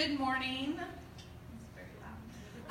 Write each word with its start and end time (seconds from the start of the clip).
Good 0.00 0.18
morning. 0.18 0.80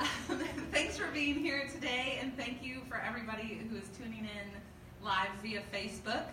Thanks 0.72 0.98
for 0.98 1.06
being 1.12 1.36
here 1.36 1.68
today, 1.72 2.18
and 2.20 2.36
thank 2.36 2.60
you 2.60 2.80
for 2.88 2.96
everybody 2.96 3.60
who 3.70 3.76
is 3.76 3.84
tuning 3.96 4.24
in 4.24 5.04
live 5.04 5.28
via 5.40 5.62
Facebook. 5.72 6.24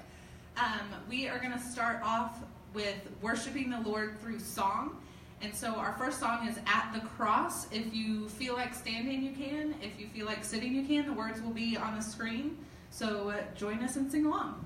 Um, 0.57 0.88
we 1.07 1.28
are 1.28 1.38
going 1.38 1.52
to 1.52 1.60
start 1.60 2.02
off 2.04 2.39
with 2.73 2.96
worshiping 3.21 3.70
the 3.70 3.79
Lord 3.81 4.20
through 4.20 4.39
song. 4.39 4.97
And 5.44 5.54
so 5.54 5.75
our 5.75 5.94
first 5.99 6.20
song 6.20 6.47
is 6.47 6.57
At 6.65 6.89
the 6.91 7.07
Cross. 7.09 7.71
If 7.71 7.93
you 7.93 8.27
feel 8.29 8.55
like 8.55 8.73
standing, 8.73 9.21
you 9.21 9.34
can. 9.34 9.75
If 9.84 10.00
you 10.00 10.07
feel 10.07 10.25
like 10.25 10.43
sitting, 10.43 10.73
you 10.73 10.82
can. 10.84 11.05
The 11.05 11.14
words 11.14 11.43
will 11.43 11.54
be 11.54 11.77
on 11.77 11.95
the 11.95 12.02
screen. 12.02 12.57
So 12.89 13.29
uh, 13.29 13.43
join 13.55 13.84
us 13.84 13.98
and 13.98 14.11
sing 14.11 14.25
along. 14.25 14.66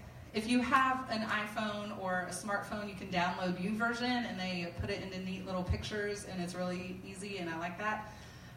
if 0.33 0.49
you 0.49 0.61
have 0.61 1.09
an 1.09 1.27
iPhone 1.27 2.01
or 2.01 2.27
a 2.29 2.33
smartphone, 2.33 2.87
you 2.87 2.95
can 2.95 3.07
download 3.07 3.61
YouVersion, 3.61 4.01
and 4.01 4.39
they 4.39 4.73
put 4.79 4.89
it 4.89 5.01
into 5.01 5.19
neat 5.19 5.45
little 5.45 5.63
pictures, 5.63 6.25
and 6.31 6.41
it's 6.41 6.55
really 6.55 6.99
easy, 7.05 7.39
and 7.39 7.49
I 7.49 7.57
like 7.59 7.77
that. 7.79 8.13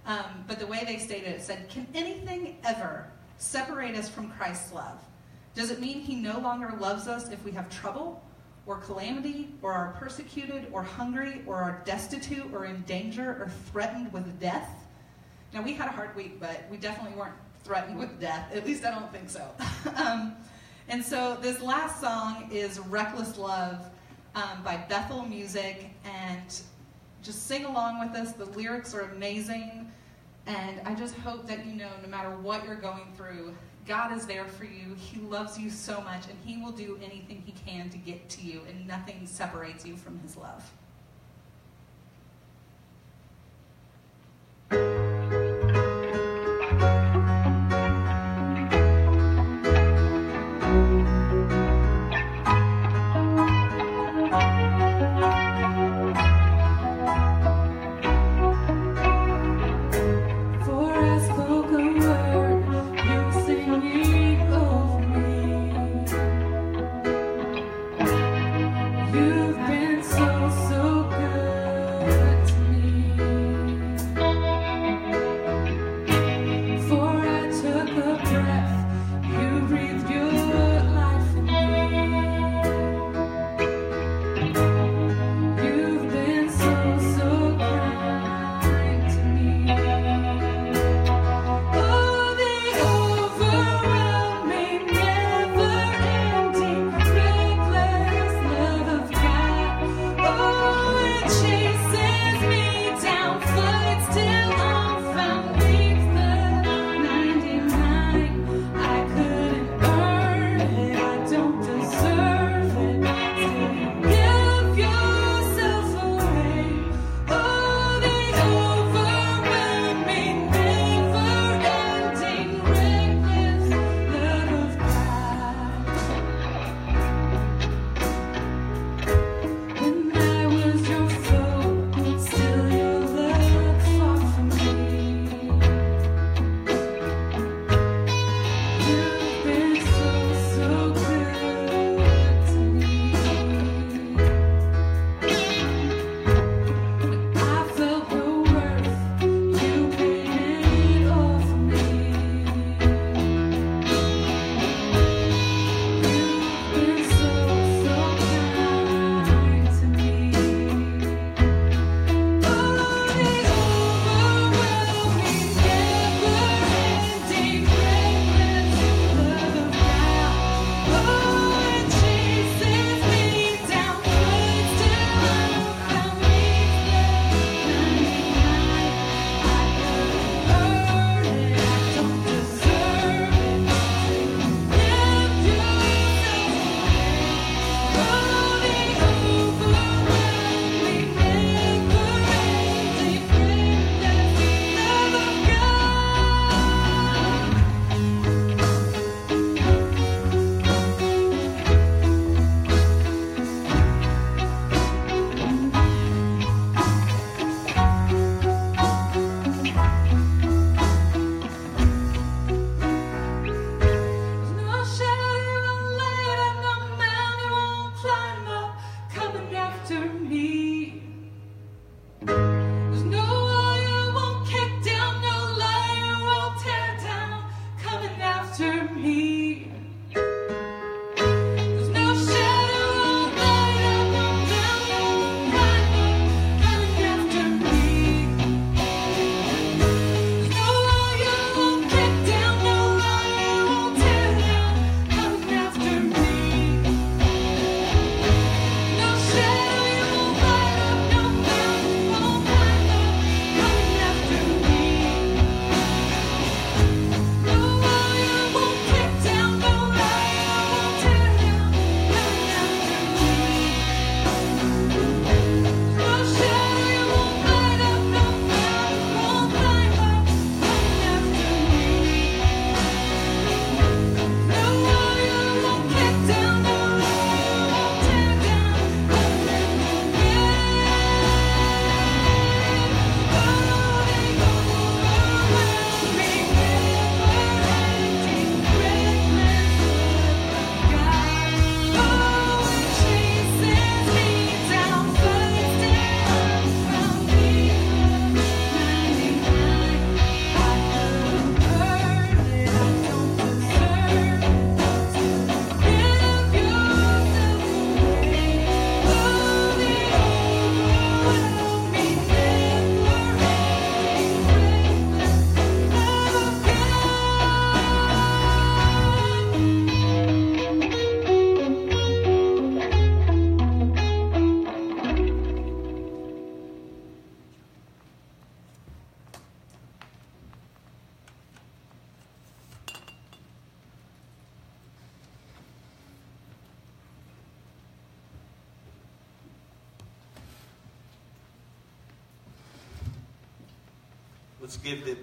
Um, 0.07 0.45
but 0.47 0.59
the 0.59 0.67
way 0.67 0.85
they 0.87 0.99
stated 0.99 1.29
it, 1.29 1.37
it 1.37 1.43
said, 1.43 1.69
"Can 1.69 1.87
anything 1.95 2.59
ever 2.65 3.11
separate 3.39 3.97
us 3.97 4.09
from 4.09 4.31
Christ's 4.31 4.73
love?" 4.73 4.99
Does 5.55 5.71
it 5.71 5.81
mean 5.81 6.01
he 6.01 6.17
no 6.17 6.39
longer 6.39 6.77
loves 6.79 7.09
us 7.09 7.29
if 7.31 7.43
we 7.45 7.53
have 7.53 7.69
trouble 7.71 8.23
or 8.67 8.79
calamity 8.79 9.51
or 9.63 9.73
are 9.73 9.93
persecuted 9.99 10.69
or 10.73 10.83
hungry 10.83 11.43
or 11.47 11.57
are 11.57 11.83
destitute 11.85 12.53
or 12.53 12.65
in 12.65 12.83
danger 12.83 13.31
or 13.31 13.51
threatened 13.71 14.13
with 14.13 14.41
death? 14.41 14.69
Now, 15.53 15.63
we 15.63 15.73
had 15.73 15.89
a 15.89 15.93
hard 15.93 16.15
week, 16.17 16.41
but 16.41 16.65
we 16.71 16.77
definitely 16.77 17.17
weren't 17.17 17.37
threatened 17.63 17.99
with 17.99 18.21
death. 18.21 18.53
At 18.53 18.67
least 18.67 18.85
I 18.85 18.91
don't 18.91 19.11
think 19.13 19.31
so. 19.31 19.49
um, 19.97 20.35
and 20.89 21.05
so 21.05 21.37
this 21.41 21.61
last 21.61 22.01
song 22.01 22.49
is 22.53 22.79
Reckless 22.79 23.39
Love 23.39 23.91
um, 24.35 24.63
by 24.65 24.77
Bethel 24.89 25.25
Music. 25.25 25.91
And 26.05 26.61
just 27.25 27.47
sing 27.47 27.65
along 27.65 28.01
with 28.01 28.11
us. 28.17 28.33
The 28.33 28.45
lyrics 28.45 28.95
are 28.95 29.01
amazing. 29.13 29.91
And 30.47 30.81
I 30.85 30.95
just 30.95 31.15
hope 31.17 31.47
that 31.47 31.65
you 31.65 31.73
know, 31.73 31.89
no 32.03 32.09
matter 32.09 32.31
what 32.31 32.67
you're 32.67 32.77
going 32.77 33.07
through, 33.17 33.55
God 33.87 34.17
is 34.17 34.27
there 34.27 34.45
for 34.45 34.65
you. 34.65 34.95
He 34.95 35.21
loves 35.21 35.59
you 35.59 35.71
so 35.71 36.01
much, 36.03 36.25
and 36.29 36.39
He 36.45 36.63
will 36.63 36.73
do 36.73 36.99
anything 37.03 37.43
He 37.45 37.53
can 37.53 37.89
to 37.91 37.99
get 37.99 38.29
to 38.31 38.43
you, 38.43 38.63
and 38.69 38.87
nothing 38.87 39.27
separates 39.27 39.87
you 39.87 39.97
from 39.97 40.19
His 40.21 40.37
love. 40.37 40.71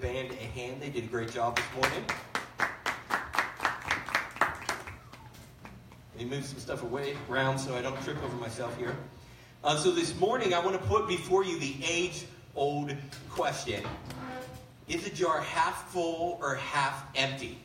Band 0.01 0.31
a 0.31 0.59
hand. 0.59 0.81
They 0.81 0.89
did 0.89 1.03
a 1.03 1.07
great 1.07 1.31
job 1.31 1.55
this 1.55 1.65
morning. 1.75 2.03
Let 6.17 6.17
me 6.17 6.25
move 6.25 6.43
some 6.43 6.57
stuff 6.57 6.81
away 6.81 7.15
around 7.29 7.59
so 7.59 7.75
I 7.75 7.83
don't 7.83 8.01
trip 8.03 8.21
over 8.23 8.35
myself 8.37 8.75
here. 8.77 8.95
Uh, 9.63 9.77
so 9.77 9.91
this 9.91 10.19
morning, 10.19 10.55
I 10.55 10.59
want 10.59 10.81
to 10.81 10.87
put 10.87 11.07
before 11.07 11.45
you 11.45 11.59
the 11.59 11.75
age-old 11.87 12.95
question: 13.29 13.83
Is 14.87 15.05
a 15.05 15.11
jar 15.11 15.39
half 15.41 15.91
full 15.91 16.39
or 16.41 16.55
half 16.55 17.05
empty? 17.15 17.59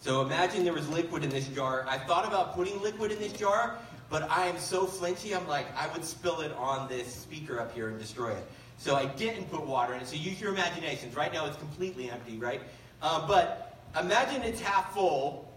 So 0.00 0.22
imagine 0.22 0.64
there 0.64 0.72
was 0.72 0.88
liquid 0.88 1.22
in 1.22 1.30
this 1.30 1.46
jar. 1.46 1.86
I 1.88 1.96
thought 1.96 2.26
about 2.26 2.56
putting 2.56 2.82
liquid 2.82 3.12
in 3.12 3.20
this 3.20 3.32
jar, 3.32 3.78
but 4.10 4.28
I 4.28 4.48
am 4.48 4.58
so 4.58 4.84
flinchy. 4.84 5.32
I'm 5.32 5.46
like, 5.46 5.66
I 5.76 5.86
would 5.92 6.04
spill 6.04 6.40
it 6.40 6.50
on 6.56 6.88
this 6.88 7.14
speaker 7.14 7.60
up 7.60 7.72
here 7.72 7.88
and 7.88 8.00
destroy 8.00 8.32
it. 8.32 8.50
So 8.78 8.96
I 8.96 9.06
didn't 9.06 9.50
put 9.50 9.64
water 9.64 9.94
in 9.94 10.00
it. 10.00 10.08
So 10.08 10.16
use 10.16 10.40
your 10.40 10.52
imaginations. 10.52 11.14
Right 11.14 11.32
now, 11.32 11.46
it's 11.46 11.56
completely 11.56 12.10
empty, 12.10 12.38
right? 12.38 12.60
Uh, 13.00 13.26
but 13.26 13.78
imagine 13.98 14.42
it's 14.42 14.60
half 14.60 14.92
full 14.92 15.48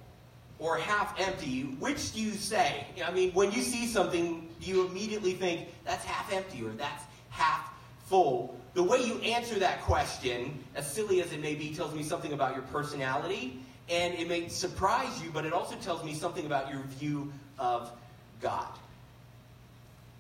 or 0.59 0.77
half 0.77 1.19
empty, 1.19 1.63
which 1.79 2.13
do 2.13 2.21
you 2.21 2.31
say? 2.31 2.85
I 3.05 3.11
mean, 3.11 3.31
when 3.33 3.51
you 3.51 3.61
see 3.61 3.87
something, 3.87 4.47
you 4.61 4.85
immediately 4.87 5.33
think 5.33 5.67
that's 5.83 6.05
half 6.05 6.31
empty 6.31 6.63
or 6.63 6.69
that's 6.69 7.03
half 7.29 7.73
full. 8.05 8.57
The 8.73 8.83
way 8.83 9.03
you 9.03 9.15
answer 9.19 9.55
that 9.59 9.81
question, 9.81 10.63
as 10.75 10.89
silly 10.91 11.21
as 11.21 11.33
it 11.33 11.41
may 11.41 11.55
be, 11.55 11.73
tells 11.73 11.93
me 11.93 12.03
something 12.03 12.33
about 12.33 12.53
your 12.53 12.63
personality, 12.63 13.59
and 13.89 14.13
it 14.15 14.27
may 14.27 14.47
surprise 14.47 15.21
you, 15.23 15.29
but 15.31 15.45
it 15.45 15.53
also 15.53 15.75
tells 15.75 16.03
me 16.03 16.13
something 16.13 16.45
about 16.45 16.69
your 16.69 16.81
view 16.99 17.31
of 17.59 17.91
God. 18.41 18.67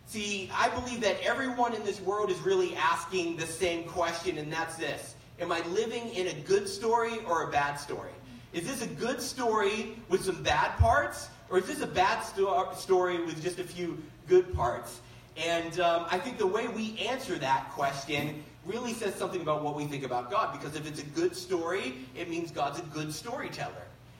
See, 0.07 0.49
I 0.53 0.69
believe 0.69 1.01
that 1.01 1.19
everyone 1.23 1.73
in 1.73 1.83
this 1.83 1.99
world 2.01 2.29
is 2.29 2.39
really 2.39 2.75
asking 2.75 3.37
the 3.37 3.47
same 3.47 3.83
question, 3.85 4.37
and 4.37 4.51
that's 4.51 4.77
this 4.77 5.15
Am 5.39 5.51
I 5.51 5.65
living 5.67 6.09
in 6.09 6.27
a 6.27 6.33
good 6.41 6.67
story 6.67 7.19
or 7.27 7.43
a 7.43 7.51
bad 7.51 7.75
story? 7.75 8.11
Is 8.53 8.65
this 8.65 8.81
a 8.81 8.87
good 8.87 9.21
story 9.21 9.97
with 10.07 10.23
some 10.23 10.41
bad 10.43 10.77
parts? 10.77 11.29
Or 11.49 11.59
is 11.59 11.65
this 11.65 11.81
a 11.81 11.87
bad 11.87 12.21
sto- 12.21 12.73
story 12.73 13.23
with 13.23 13.41
just 13.43 13.59
a 13.59 13.63
few 13.63 14.01
good 14.27 14.53
parts? 14.53 15.01
And 15.37 15.79
um, 15.79 16.05
I 16.09 16.17
think 16.17 16.37
the 16.37 16.47
way 16.47 16.67
we 16.67 16.97
answer 16.99 17.35
that 17.35 17.69
question 17.71 18.43
really 18.65 18.93
says 18.93 19.13
something 19.15 19.41
about 19.41 19.63
what 19.63 19.75
we 19.75 19.85
think 19.85 20.03
about 20.03 20.31
God. 20.31 20.57
Because 20.57 20.75
if 20.75 20.87
it's 20.87 21.01
a 21.01 21.05
good 21.07 21.35
story, 21.35 21.95
it 22.15 22.29
means 22.29 22.49
God's 22.49 22.79
a 22.79 22.83
good 22.83 23.13
storyteller. 23.13 23.73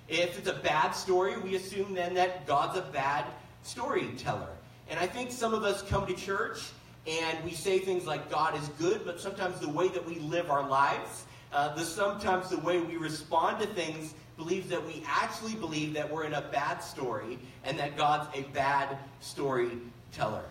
If 0.07 0.37
it's 0.37 0.49
a 0.49 0.53
bad 0.53 0.91
story, 0.91 1.37
we 1.37 1.55
assume 1.55 1.95
then 1.95 2.13
that 2.15 2.45
God's 2.45 2.77
a 2.77 2.83
bad 2.91 3.25
storyteller. 3.63 4.54
And 4.89 4.99
I 4.99 5.07
think 5.07 5.31
some 5.31 5.53
of 5.53 5.63
us 5.63 5.81
come 5.83 6.05
to 6.07 6.13
church 6.13 6.59
and 7.07 7.43
we 7.43 7.51
say 7.51 7.79
things 7.79 8.05
like 8.05 8.29
God 8.29 8.59
is 8.59 8.67
good, 8.79 9.05
but 9.05 9.19
sometimes 9.19 9.59
the 9.59 9.69
way 9.69 9.87
that 9.89 10.05
we 10.05 10.15
live 10.19 10.49
our 10.49 10.67
lives, 10.67 11.25
uh, 11.53 11.73
the 11.75 11.83
sometimes 11.83 12.49
the 12.49 12.59
way 12.59 12.79
we 12.79 12.97
respond 12.97 13.59
to 13.61 13.67
things 13.67 14.13
believes 14.37 14.67
that 14.69 14.85
we 14.85 15.03
actually 15.07 15.55
believe 15.55 15.93
that 15.93 16.11
we're 16.11 16.25
in 16.25 16.33
a 16.33 16.41
bad 16.41 16.79
story 16.79 17.39
and 17.63 17.77
that 17.79 17.95
God's 17.95 18.27
a 18.37 18.41
bad 18.53 18.97
storyteller. 19.21 20.43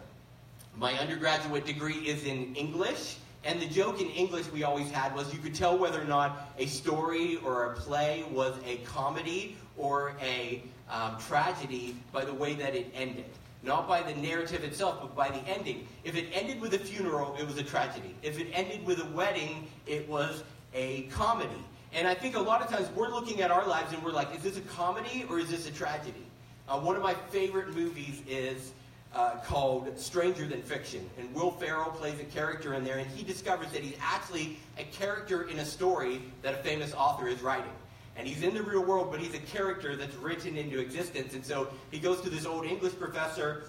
My 0.76 0.94
undergraduate 0.94 1.66
degree 1.66 1.98
is 2.08 2.24
in 2.24 2.54
English, 2.54 3.16
and 3.44 3.60
the 3.60 3.66
joke 3.66 4.00
in 4.00 4.08
English 4.10 4.50
we 4.50 4.64
always 4.64 4.90
had 4.90 5.14
was 5.14 5.32
you 5.32 5.40
could 5.40 5.54
tell 5.54 5.76
whether 5.76 6.00
or 6.00 6.06
not 6.06 6.50
a 6.58 6.66
story 6.66 7.38
or 7.44 7.72
a 7.72 7.74
play 7.74 8.24
was 8.30 8.54
a 8.66 8.78
comedy 8.78 9.56
or 9.76 10.14
a 10.22 10.62
um, 10.90 11.18
tragedy 11.18 11.96
by 12.12 12.24
the 12.24 12.34
way 12.34 12.54
that 12.54 12.74
it 12.74 12.90
ended. 12.94 13.26
Not 13.64 13.88
by 13.88 14.02
the 14.02 14.14
narrative 14.20 14.62
itself, 14.62 14.98
but 15.00 15.16
by 15.16 15.30
the 15.30 15.40
ending. 15.48 15.88
If 16.04 16.16
it 16.16 16.26
ended 16.32 16.60
with 16.60 16.74
a 16.74 16.78
funeral, 16.78 17.34
it 17.40 17.46
was 17.46 17.56
a 17.56 17.62
tragedy. 17.62 18.14
If 18.22 18.38
it 18.38 18.48
ended 18.52 18.84
with 18.84 19.00
a 19.00 19.06
wedding, 19.06 19.68
it 19.86 20.06
was 20.06 20.44
a 20.74 21.02
comedy. 21.04 21.64
And 21.94 22.06
I 22.06 22.14
think 22.14 22.36
a 22.36 22.40
lot 22.40 22.60
of 22.60 22.68
times 22.68 22.90
we're 22.94 23.08
looking 23.08 23.40
at 23.40 23.50
our 23.50 23.66
lives 23.66 23.92
and 23.94 24.02
we're 24.04 24.12
like, 24.12 24.34
is 24.36 24.42
this 24.42 24.58
a 24.58 24.60
comedy 24.62 25.24
or 25.30 25.38
is 25.38 25.48
this 25.48 25.66
a 25.66 25.72
tragedy? 25.72 26.26
Uh, 26.68 26.78
one 26.78 26.94
of 26.94 27.02
my 27.02 27.14
favorite 27.30 27.74
movies 27.74 28.20
is 28.28 28.72
uh, 29.14 29.36
called 29.44 29.98
Stranger 29.98 30.46
Than 30.46 30.60
Fiction. 30.60 31.08
And 31.18 31.32
Will 31.34 31.52
Ferrell 31.52 31.90
plays 31.90 32.20
a 32.20 32.24
character 32.24 32.74
in 32.74 32.84
there, 32.84 32.98
and 32.98 33.06
he 33.06 33.22
discovers 33.22 33.70
that 33.70 33.82
he's 33.82 33.96
actually 34.00 34.58
a 34.76 34.84
character 34.84 35.48
in 35.48 35.60
a 35.60 35.64
story 35.64 36.20
that 36.42 36.52
a 36.52 36.58
famous 36.58 36.92
author 36.94 37.28
is 37.28 37.40
writing. 37.40 37.70
And 38.16 38.28
he's 38.28 38.42
in 38.42 38.54
the 38.54 38.62
real 38.62 38.84
world, 38.84 39.10
but 39.10 39.20
he's 39.20 39.34
a 39.34 39.38
character 39.38 39.96
that's 39.96 40.14
written 40.16 40.56
into 40.56 40.78
existence. 40.78 41.34
And 41.34 41.44
so 41.44 41.68
he 41.90 41.98
goes 41.98 42.20
to 42.20 42.30
this 42.30 42.46
old 42.46 42.64
English 42.64 42.96
professor, 42.96 43.64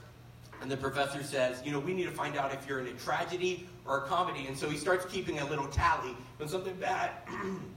and 0.62 0.69
the 0.69 0.77
professor 0.77 1.23
says, 1.23 1.62
You 1.65 1.71
know, 1.71 1.79
we 1.79 1.93
need 1.93 2.05
to 2.05 2.12
find 2.12 2.38
out 2.38 2.53
if 2.53 2.67
you're 2.67 2.79
in 2.79 2.88
a 2.88 2.93
tragedy 2.93 3.67
or 3.86 4.05
a 4.05 4.08
comedy. 4.08 4.45
And 4.47 4.58
so 4.58 4.69
he 4.69 4.77
starts 4.77 5.05
keeping 5.05 5.39
a 5.39 5.45
little 5.45 5.67
tally. 5.67 6.15
When 6.38 6.47
something 6.47 6.75
bad 6.75 7.12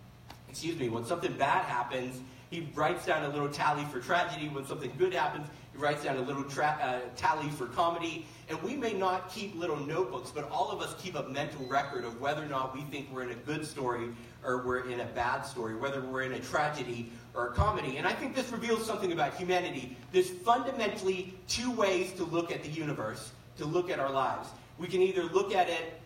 excuse 0.49 0.79
me, 0.79 0.89
when 0.89 1.05
something 1.05 1.33
bad 1.35 1.65
happens, 1.65 2.21
he 2.51 2.67
writes 2.75 3.05
down 3.05 3.25
a 3.25 3.29
little 3.29 3.49
tally 3.49 3.85
for 3.87 4.01
tragedy. 4.01 4.49
When 4.49 4.65
something 4.67 4.91
good 4.99 5.13
happens, 5.13 5.47
he 5.73 5.79
writes 5.79 6.05
down 6.05 6.17
a 6.17 6.23
little 6.23 6.45
tra- 6.45 6.79
uh, 6.83 7.01
tally 7.17 7.49
for 7.51 7.67
comedy. 7.67 8.27
And 8.49 8.61
we 8.63 8.75
may 8.75 8.95
not 8.95 9.31
keep 9.31 9.55
little 9.55 9.77
notebooks, 9.77 10.31
but 10.31 10.51
all 10.51 10.71
of 10.71 10.81
us 10.81 10.95
keep 11.01 11.15
a 11.15 11.25
mental 11.25 11.67
record 11.67 12.05
of 12.05 12.21
whether 12.21 12.43
or 12.43 12.47
not 12.49 12.75
we 12.75 12.81
think 12.83 13.09
we're 13.13 13.25
in 13.25 13.31
a 13.31 13.35
good 13.35 13.67
story 13.67 14.09
or 14.45 14.59
we're 14.59 14.89
in 14.91 15.01
a 15.01 15.05
bad 15.05 15.43
story, 15.43 15.75
whether 15.77 16.01
we're 16.01 16.23
in 16.23 16.33
a 16.33 16.41
tragedy 16.41 17.11
or 17.35 17.49
a 17.49 17.53
comedy. 17.53 17.97
And 17.97 18.07
I 18.07 18.13
think 18.13 18.35
this 18.35 18.51
reveals 18.51 18.87
something 18.87 19.13
about 19.13 19.35
humanity. 19.35 19.97
There's 20.13 20.31
fundamentally 20.31 21.35
two 21.49 21.71
ways 21.71 22.13
to 22.15 22.25
look 22.25 22.53
at 22.53 22.63
the 22.63 22.71
universe, 22.71 23.33
to 23.59 23.65
look 23.65 23.91
at 23.91 23.99
our 23.99 24.11
lives. 24.11 24.49
We 24.79 24.87
can 24.87 25.03
either 25.03 25.25
look 25.25 25.55
at 25.55 25.69
it 25.69 26.01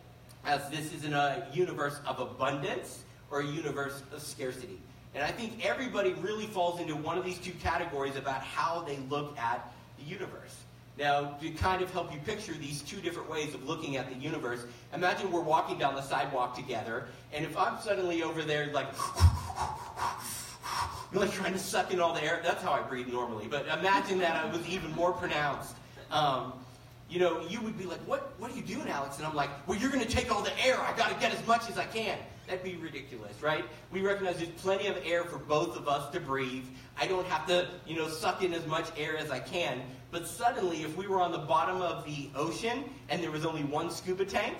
as 0.44 0.68
this 0.70 0.92
is 0.92 1.04
in 1.04 1.12
a 1.12 1.46
universe 1.52 2.00
of 2.06 2.18
abundance, 2.18 3.02
or 3.32 3.40
a 3.40 3.46
universe 3.46 4.02
of 4.12 4.20
scarcity. 4.20 4.78
And 5.14 5.24
I 5.24 5.30
think 5.30 5.64
everybody 5.64 6.12
really 6.14 6.46
falls 6.46 6.80
into 6.80 6.94
one 6.94 7.18
of 7.18 7.24
these 7.24 7.38
two 7.38 7.52
categories 7.52 8.14
about 8.16 8.42
how 8.42 8.82
they 8.86 8.98
look 9.08 9.36
at 9.38 9.72
the 9.98 10.04
universe. 10.04 10.54
Now, 10.98 11.36
to 11.40 11.50
kind 11.50 11.82
of 11.82 11.90
help 11.90 12.12
you 12.12 12.18
picture 12.20 12.52
these 12.52 12.82
two 12.82 13.00
different 13.00 13.30
ways 13.30 13.54
of 13.54 13.66
looking 13.66 13.96
at 13.96 14.10
the 14.10 14.14
universe, 14.14 14.66
imagine 14.92 15.32
we're 15.32 15.40
walking 15.40 15.78
down 15.78 15.94
the 15.94 16.02
sidewalk 16.02 16.54
together, 16.54 17.06
and 17.32 17.46
if 17.46 17.56
I'm 17.56 17.80
suddenly 17.80 18.22
over 18.22 18.42
there, 18.42 18.66
like, 18.72 18.88
like 21.14 21.32
trying 21.32 21.54
to 21.54 21.58
suck 21.58 21.92
in 21.92 22.00
all 22.00 22.12
the 22.12 22.22
air, 22.22 22.40
that's 22.44 22.62
how 22.62 22.72
I 22.72 22.82
breathe 22.82 23.08
normally, 23.08 23.46
but 23.48 23.66
imagine 23.68 24.18
that 24.18 24.44
I 24.44 24.50
was 24.50 24.68
even 24.68 24.92
more 24.92 25.12
pronounced. 25.12 25.74
Um, 26.10 26.52
you 27.08 27.20
know, 27.20 27.40
you 27.48 27.62
would 27.62 27.78
be 27.78 27.84
like, 27.84 28.00
what, 28.00 28.34
what 28.38 28.50
are 28.50 28.54
you 28.54 28.62
doing, 28.62 28.88
Alex? 28.88 29.16
And 29.16 29.26
I'm 29.26 29.34
like, 29.34 29.48
well, 29.66 29.78
you're 29.78 29.90
going 29.90 30.04
to 30.04 30.10
take 30.10 30.34
all 30.34 30.42
the 30.42 30.52
air. 30.64 30.78
I 30.80 30.94
got 30.96 31.08
to 31.08 31.18
get 31.20 31.32
as 31.32 31.46
much 31.46 31.70
as 31.70 31.78
I 31.78 31.84
can. 31.84 32.18
That'd 32.46 32.64
be 32.64 32.76
ridiculous, 32.76 33.40
right? 33.42 33.64
We 33.90 34.00
recognize 34.00 34.38
there's 34.38 34.50
plenty 34.50 34.88
of 34.88 34.96
air 35.04 35.24
for 35.24 35.38
both 35.38 35.76
of 35.76 35.88
us 35.88 36.10
to 36.12 36.20
breathe. 36.20 36.64
I 36.98 37.06
don't 37.06 37.26
have 37.26 37.46
to, 37.46 37.68
you 37.86 37.96
know, 37.96 38.08
suck 38.08 38.42
in 38.42 38.52
as 38.52 38.66
much 38.66 38.86
air 38.96 39.16
as 39.16 39.30
I 39.30 39.40
can. 39.40 39.82
But 40.12 40.28
suddenly, 40.28 40.82
if 40.82 40.94
we 40.94 41.08
were 41.08 41.22
on 41.22 41.32
the 41.32 41.38
bottom 41.38 41.80
of 41.80 42.04
the 42.04 42.28
ocean 42.36 42.84
and 43.08 43.22
there 43.22 43.30
was 43.30 43.46
only 43.46 43.64
one 43.64 43.90
scuba 43.90 44.26
tank, 44.26 44.58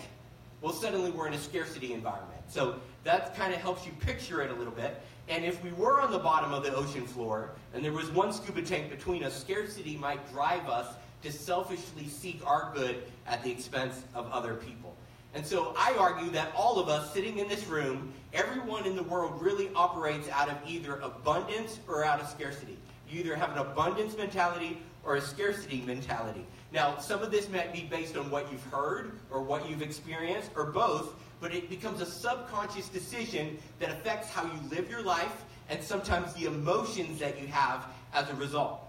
well, 0.62 0.72
suddenly 0.72 1.10
we're 1.10 1.26
in 1.26 1.34
a 1.34 1.38
scarcity 1.38 1.92
environment. 1.92 2.40
So 2.48 2.76
that 3.04 3.36
kind 3.36 3.52
of 3.52 3.60
helps 3.60 3.84
you 3.84 3.92
picture 4.00 4.40
it 4.40 4.50
a 4.50 4.54
little 4.54 4.72
bit. 4.72 5.02
And 5.28 5.44
if 5.44 5.62
we 5.62 5.70
were 5.72 6.00
on 6.00 6.10
the 6.10 6.18
bottom 6.18 6.54
of 6.54 6.64
the 6.64 6.74
ocean 6.74 7.06
floor 7.06 7.50
and 7.74 7.84
there 7.84 7.92
was 7.92 8.10
one 8.10 8.32
scuba 8.32 8.62
tank 8.62 8.88
between 8.88 9.22
us, 9.22 9.38
scarcity 9.38 9.98
might 9.98 10.26
drive 10.32 10.66
us 10.70 10.94
to 11.22 11.30
selfishly 11.30 12.08
seek 12.08 12.40
our 12.46 12.72
good 12.74 13.02
at 13.26 13.44
the 13.44 13.50
expense 13.50 14.02
of 14.14 14.30
other 14.32 14.54
people. 14.54 14.96
And 15.34 15.46
so 15.46 15.74
I 15.76 15.94
argue 15.98 16.30
that 16.30 16.50
all 16.56 16.78
of 16.78 16.88
us 16.88 17.12
sitting 17.12 17.38
in 17.38 17.48
this 17.48 17.66
room, 17.66 18.14
everyone 18.32 18.86
in 18.86 18.96
the 18.96 19.02
world 19.02 19.40
really 19.40 19.70
operates 19.76 20.30
out 20.30 20.48
of 20.48 20.56
either 20.66 20.96
abundance 21.00 21.78
or 21.88 22.04
out 22.04 22.20
of 22.20 22.28
scarcity. 22.28 22.78
You 23.08 23.20
either 23.20 23.36
have 23.36 23.52
an 23.52 23.58
abundance 23.58 24.16
mentality 24.16 24.80
or 25.04 25.16
a 25.16 25.20
scarcity 25.20 25.82
mentality. 25.86 26.44
Now, 26.72 26.98
some 26.98 27.22
of 27.22 27.30
this 27.30 27.48
might 27.48 27.72
be 27.72 27.82
based 27.82 28.16
on 28.16 28.30
what 28.30 28.50
you've 28.50 28.64
heard 28.64 29.12
or 29.30 29.42
what 29.42 29.68
you've 29.68 29.82
experienced 29.82 30.50
or 30.56 30.64
both, 30.64 31.14
but 31.40 31.54
it 31.54 31.68
becomes 31.68 32.00
a 32.00 32.06
subconscious 32.06 32.88
decision 32.88 33.58
that 33.78 33.90
affects 33.90 34.28
how 34.30 34.44
you 34.44 34.58
live 34.70 34.88
your 34.88 35.02
life 35.02 35.44
and 35.68 35.82
sometimes 35.82 36.32
the 36.34 36.44
emotions 36.44 37.18
that 37.18 37.40
you 37.40 37.46
have 37.48 37.86
as 38.14 38.28
a 38.30 38.34
result. 38.34 38.88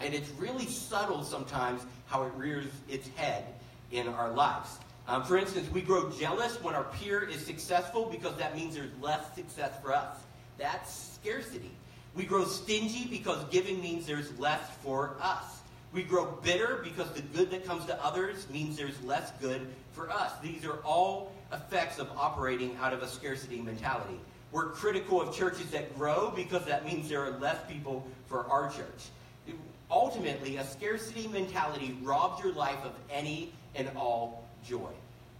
And 0.00 0.14
it's 0.14 0.30
really 0.38 0.66
subtle 0.66 1.24
sometimes 1.24 1.82
how 2.06 2.24
it 2.24 2.32
rears 2.36 2.66
its 2.88 3.08
head 3.16 3.44
in 3.90 4.06
our 4.08 4.30
lives. 4.30 4.78
Um, 5.08 5.24
for 5.24 5.38
instance, 5.38 5.70
we 5.72 5.80
grow 5.80 6.10
jealous 6.10 6.62
when 6.62 6.74
our 6.74 6.84
peer 6.84 7.22
is 7.22 7.44
successful 7.44 8.08
because 8.10 8.36
that 8.36 8.54
means 8.54 8.74
there's 8.74 8.90
less 9.00 9.34
success 9.34 9.72
for 9.82 9.94
us. 9.94 10.16
That's 10.58 11.18
scarcity. 11.22 11.70
We 12.14 12.24
grow 12.24 12.44
stingy 12.44 13.06
because 13.08 13.44
giving 13.50 13.80
means 13.80 14.06
there's 14.06 14.36
less 14.38 14.60
for 14.82 15.16
us. 15.20 15.60
We 15.92 16.02
grow 16.02 16.26
bitter 16.42 16.80
because 16.84 17.10
the 17.12 17.22
good 17.22 17.50
that 17.50 17.64
comes 17.64 17.86
to 17.86 18.04
others 18.04 18.48
means 18.50 18.76
there's 18.76 19.00
less 19.02 19.32
good 19.40 19.66
for 19.92 20.10
us. 20.10 20.32
These 20.42 20.64
are 20.64 20.78
all 20.84 21.32
effects 21.52 21.98
of 21.98 22.08
operating 22.16 22.76
out 22.80 22.92
of 22.92 23.02
a 23.02 23.08
scarcity 23.08 23.60
mentality. 23.60 24.20
We're 24.52 24.70
critical 24.70 25.20
of 25.20 25.34
churches 25.34 25.70
that 25.70 25.96
grow 25.96 26.32
because 26.34 26.64
that 26.66 26.84
means 26.84 27.08
there 27.08 27.24
are 27.24 27.38
less 27.38 27.58
people 27.70 28.06
for 28.26 28.46
our 28.46 28.70
church. 28.70 29.56
Ultimately, 29.90 30.56
a 30.56 30.64
scarcity 30.66 31.28
mentality 31.28 31.96
robs 32.02 32.42
your 32.42 32.52
life 32.52 32.82
of 32.84 32.92
any 33.10 33.52
and 33.74 33.88
all 33.96 34.44
joy. 34.66 34.90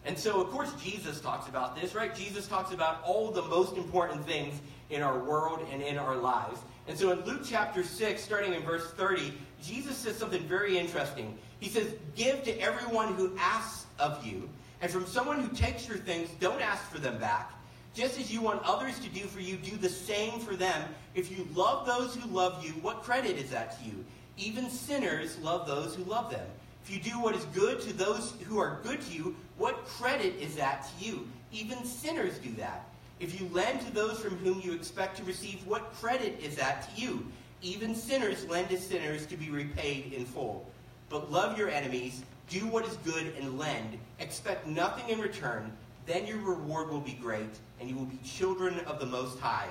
And 0.06 0.18
so, 0.18 0.40
of 0.40 0.50
course, 0.50 0.72
Jesus 0.82 1.20
talks 1.20 1.48
about 1.48 1.78
this, 1.78 1.94
right? 1.94 2.14
Jesus 2.14 2.46
talks 2.46 2.72
about 2.72 3.02
all 3.04 3.30
the 3.30 3.42
most 3.42 3.76
important 3.76 4.24
things 4.24 4.54
in 4.90 5.02
our 5.02 5.18
world 5.18 5.66
and 5.72 5.82
in 5.82 5.98
our 5.98 6.16
lives. 6.16 6.60
And 6.86 6.98
so 6.98 7.10
in 7.10 7.20
Luke 7.24 7.42
chapter 7.44 7.82
6, 7.82 8.22
starting 8.22 8.54
in 8.54 8.62
verse 8.62 8.90
30, 8.92 9.32
Jesus 9.62 9.96
says 9.96 10.16
something 10.16 10.42
very 10.42 10.78
interesting. 10.78 11.36
He 11.60 11.68
says, 11.68 11.94
Give 12.16 12.42
to 12.44 12.58
everyone 12.60 13.14
who 13.14 13.36
asks 13.38 13.86
of 13.98 14.24
you, 14.24 14.48
and 14.80 14.90
from 14.90 15.06
someone 15.06 15.40
who 15.40 15.54
takes 15.54 15.88
your 15.88 15.98
things, 15.98 16.30
don't 16.40 16.60
ask 16.62 16.82
for 16.90 16.98
them 16.98 17.18
back. 17.18 17.52
Just 17.94 18.18
as 18.18 18.32
you 18.32 18.40
want 18.40 18.62
others 18.62 18.98
to 19.00 19.08
do 19.08 19.26
for 19.26 19.40
you, 19.40 19.56
do 19.56 19.76
the 19.76 19.88
same 19.88 20.38
for 20.40 20.54
them. 20.54 20.88
If 21.14 21.36
you 21.36 21.48
love 21.54 21.86
those 21.86 22.14
who 22.14 22.28
love 22.30 22.64
you, 22.64 22.72
what 22.74 23.02
credit 23.02 23.36
is 23.36 23.50
that 23.50 23.78
to 23.78 23.84
you? 23.84 24.04
Even 24.36 24.70
sinners 24.70 25.36
love 25.38 25.66
those 25.66 25.96
who 25.96 26.04
love 26.04 26.30
them. 26.30 26.46
If 26.84 26.94
you 26.94 27.00
do 27.00 27.20
what 27.20 27.34
is 27.34 27.44
good 27.46 27.80
to 27.82 27.92
those 27.92 28.34
who 28.44 28.58
are 28.58 28.78
good 28.82 29.02
to 29.02 29.12
you, 29.12 29.36
what 29.56 29.84
credit 29.84 30.34
is 30.40 30.54
that 30.56 30.88
to 30.88 31.04
you? 31.04 31.28
Even 31.52 31.84
sinners 31.84 32.38
do 32.38 32.52
that. 32.52 32.87
If 33.20 33.40
you 33.40 33.48
lend 33.52 33.80
to 33.80 33.92
those 33.92 34.20
from 34.20 34.36
whom 34.38 34.60
you 34.60 34.72
expect 34.72 35.16
to 35.16 35.24
receive, 35.24 35.66
what 35.66 35.92
credit 35.94 36.38
is 36.40 36.54
that 36.56 36.94
to 36.94 37.00
you? 37.00 37.26
Even 37.62 37.94
sinners 37.94 38.48
lend 38.48 38.68
to 38.68 38.78
sinners 38.78 39.26
to 39.26 39.36
be 39.36 39.50
repaid 39.50 40.12
in 40.12 40.24
full. 40.24 40.64
But 41.08 41.32
love 41.32 41.58
your 41.58 41.68
enemies, 41.68 42.22
do 42.48 42.60
what 42.66 42.86
is 42.86 42.96
good, 42.98 43.34
and 43.40 43.58
lend. 43.58 43.98
Expect 44.20 44.68
nothing 44.68 45.08
in 45.08 45.20
return. 45.20 45.72
Then 46.06 46.26
your 46.26 46.38
reward 46.38 46.90
will 46.90 47.00
be 47.00 47.18
great, 47.20 47.58
and 47.80 47.90
you 47.90 47.96
will 47.96 48.04
be 48.04 48.18
children 48.24 48.78
of 48.86 49.00
the 49.00 49.06
Most 49.06 49.40
High. 49.40 49.68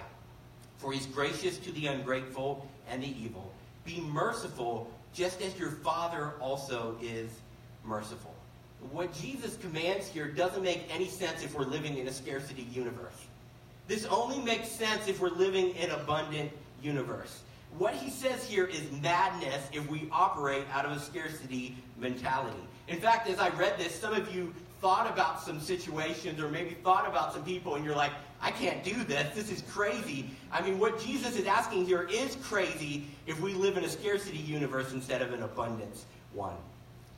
For 0.77 0.91
he 0.91 0.99
is 0.99 1.05
gracious 1.05 1.57
to 1.59 1.71
the 1.71 1.87
ungrateful 1.87 2.67
and 2.89 3.01
the 3.01 3.15
evil. 3.19 3.51
Be 3.85 4.01
merciful, 4.01 4.91
just 5.13 5.41
as 5.41 5.57
your 5.57 5.71
Father 5.71 6.33
also 6.41 6.97
is 7.01 7.29
merciful. 7.85 8.35
What 8.91 9.13
Jesus 9.13 9.55
commands 9.57 10.07
here 10.07 10.27
doesn't 10.27 10.61
make 10.61 10.83
any 10.93 11.07
sense 11.07 11.43
if 11.43 11.57
we're 11.57 11.65
living 11.65 11.97
in 11.97 12.07
a 12.07 12.13
scarcity 12.13 12.67
universe. 12.73 13.26
This 13.87 14.05
only 14.05 14.39
makes 14.39 14.69
sense 14.69 15.07
if 15.07 15.19
we're 15.19 15.29
living 15.29 15.75
in 15.75 15.89
an 15.89 15.99
abundant 15.99 16.51
universe. 16.81 17.41
What 17.77 17.93
he 17.93 18.09
says 18.09 18.43
here 18.45 18.65
is 18.65 18.81
madness 19.01 19.63
if 19.71 19.87
we 19.89 20.09
operate 20.11 20.63
out 20.73 20.85
of 20.85 20.91
a 20.91 20.99
scarcity 20.99 21.77
mentality. 21.97 22.59
In 22.87 22.99
fact, 22.99 23.29
as 23.29 23.39
I 23.39 23.49
read 23.49 23.77
this, 23.77 23.93
some 23.93 24.13
of 24.13 24.33
you 24.33 24.53
thought 24.81 25.11
about 25.11 25.41
some 25.41 25.59
situations 25.59 26.39
or 26.39 26.49
maybe 26.49 26.71
thought 26.83 27.07
about 27.07 27.33
some 27.33 27.43
people 27.43 27.75
and 27.75 27.85
you're 27.85 27.95
like, 27.95 28.11
I 28.41 28.51
can't 28.51 28.83
do 28.83 29.03
this. 29.03 29.33
This 29.35 29.51
is 29.51 29.63
crazy. 29.69 30.29
I 30.51 30.61
mean, 30.61 30.79
what 30.79 30.99
Jesus 31.03 31.35
is 31.35 31.47
asking 31.47 31.85
here 31.85 32.07
is 32.11 32.37
crazy 32.43 33.07
if 33.25 33.39
we 33.41 33.53
live 33.53 33.77
in 33.77 33.83
a 33.83 33.89
scarcity 33.89 34.37
universe 34.37 34.93
instead 34.93 35.21
of 35.21 35.33
an 35.33 35.43
abundance 35.43 36.05
one. 36.33 36.55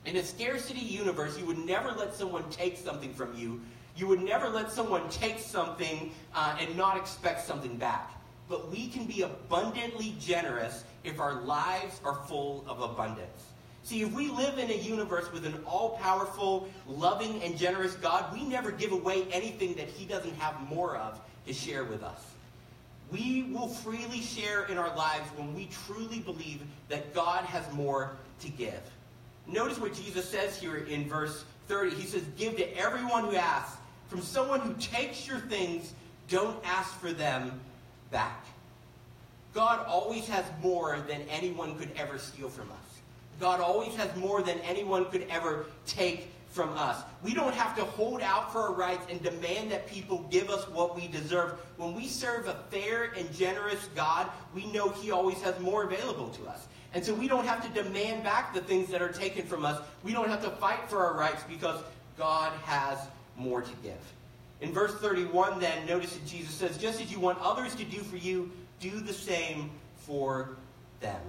In 0.06 0.16
a 0.16 0.24
scarcity 0.24 0.80
universe, 0.80 1.38
you 1.38 1.46
would 1.46 1.58
never 1.58 1.92
let 1.92 2.14
someone 2.14 2.50
take 2.50 2.78
something 2.78 3.14
from 3.14 3.36
you 3.38 3.62
you 4.00 4.08
would 4.08 4.22
never 4.22 4.48
let 4.48 4.72
someone 4.72 5.08
take 5.10 5.40
something 5.40 6.12
uh, 6.34 6.56
and 6.60 6.76
not 6.78 6.96
expect 6.96 7.46
something 7.46 7.76
back. 7.76 8.12
But 8.48 8.72
we 8.72 8.88
can 8.88 9.06
be 9.06 9.24
abundantly 9.24 10.16
generous 10.20 10.86
if 11.04 11.20
our 11.20 11.42
lives 11.42 12.00
are 12.06 12.16
full 12.28 12.64
of 12.68 12.82
abundance. 12.82 13.46
See, 13.84 14.02
if 14.02 14.14
we 14.14 14.30
live 14.30 14.58
in 14.58 14.70
a 14.70 14.76
universe 14.76 15.32
with 15.34 15.46
an 15.46 15.56
all 15.66 15.98
powerful, 16.02 16.70
loving, 16.88 17.42
and 17.44 17.58
generous 17.58 17.96
God, 17.96 18.32
we 18.34 18.44
never 18.44 18.72
give 18.72 18.92
away 18.92 19.26
anything 19.32 19.74
that 19.76 19.88
He 19.88 20.06
doesn't 20.06 20.36
have 20.36 20.60
more 20.70 20.96
of 20.96 21.20
to 21.46 21.54
share 21.54 21.84
with 21.84 22.02
us. 22.02 22.24
We 23.12 23.50
will 23.52 23.68
freely 23.68 24.22
share 24.22 24.66
in 24.66 24.78
our 24.78 24.96
lives 24.96 25.28
when 25.36 25.54
we 25.56 25.68
truly 25.86 26.20
believe 26.20 26.62
that 26.88 27.14
God 27.14 27.44
has 27.46 27.72
more 27.74 28.12
to 28.42 28.50
give. 28.50 28.82
Notice 29.48 29.80
what 29.80 29.94
Jesus 29.94 30.30
says 30.30 30.60
here 30.60 30.78
in 30.78 31.10
verse 31.10 31.44
30. 31.68 31.96
He 31.96 32.06
says, 32.06 32.24
Give 32.38 32.56
to 32.58 32.78
everyone 32.78 33.26
who 33.26 33.36
asks 33.36 33.79
from 34.10 34.22
someone 34.22 34.60
who 34.60 34.74
takes 34.74 35.28
your 35.28 35.40
things, 35.40 35.94
don't 36.28 36.58
ask 36.66 37.00
for 37.00 37.14
them 37.14 37.60
back. 38.12 38.46
God 39.54 39.86
always 39.88 40.28
has 40.28 40.46
more 40.62 41.00
than 41.08 41.22
anyone 41.30 41.78
could 41.78 41.92
ever 41.96 42.18
steal 42.18 42.50
from 42.50 42.70
us. 42.72 42.78
God 43.40 43.62
always 43.62 43.96
has 43.96 44.14
more 44.18 44.42
than 44.42 44.60
anyone 44.60 45.06
could 45.06 45.26
ever 45.30 45.68
take 45.86 46.30
from 46.50 46.76
us. 46.76 46.98
We 47.24 47.34
don't 47.34 47.54
have 47.54 47.76
to 47.78 47.86
hold 47.86 48.22
out 48.22 48.52
for 48.52 48.62
our 48.62 48.74
rights 48.74 49.06
and 49.10 49.22
demand 49.22 49.72
that 49.72 49.88
people 49.88 50.26
give 50.32 50.50
us 50.50 50.68
what 50.70 50.96
we 50.96 51.08
deserve. 51.08 51.60
When 51.78 51.96
we 51.96 52.08
serve 52.08 52.48
a 52.48 52.56
fair 52.70 53.12
and 53.16 53.32
generous 53.34 53.88
God, 53.96 54.28
we 54.54 54.66
know 54.72 54.90
He 54.90 55.12
always 55.12 55.40
has 55.42 55.60
more 55.60 55.84
available 55.84 56.30
to 56.30 56.48
us. 56.48 56.68
And 56.94 57.06
so 57.06 57.14
we 57.14 57.28
don't 57.28 57.46
have 57.46 57.64
to 57.64 57.84
demand 57.84 58.24
back 58.24 58.54
the 58.54 58.62
things 58.62 58.90
that 58.90 59.02
are 59.02 59.12
taken 59.12 59.46
from 59.46 59.64
us. 59.64 59.80
We 60.04 60.12
don't 60.12 60.28
have 60.28 60.44
to 60.44 60.50
fight 60.50 60.90
for 60.90 61.06
our 61.06 61.16
rights 61.16 61.44
because 61.48 61.82
God 62.18 62.52
has 62.64 62.98
more 63.40 63.62
to 63.62 63.72
give. 63.84 64.14
In 64.62 64.74
verse 64.74 64.94
31, 64.96 65.60
then, 65.60 65.86
notice 65.86 66.14
that 66.14 66.26
Jesus 66.26 66.54
says, 66.54 66.78
Just 66.78 67.02
as 67.02 67.12
you 67.12 67.20
want 67.20 67.40
others 67.42 67.76
to 67.76 67.86
do 67.86 68.00
for 68.00 68.18
you, 68.18 68.52
do 68.80 69.00
the 69.00 69.14
same 69.14 69.72
for 69.96 70.58
them. 71.00 71.22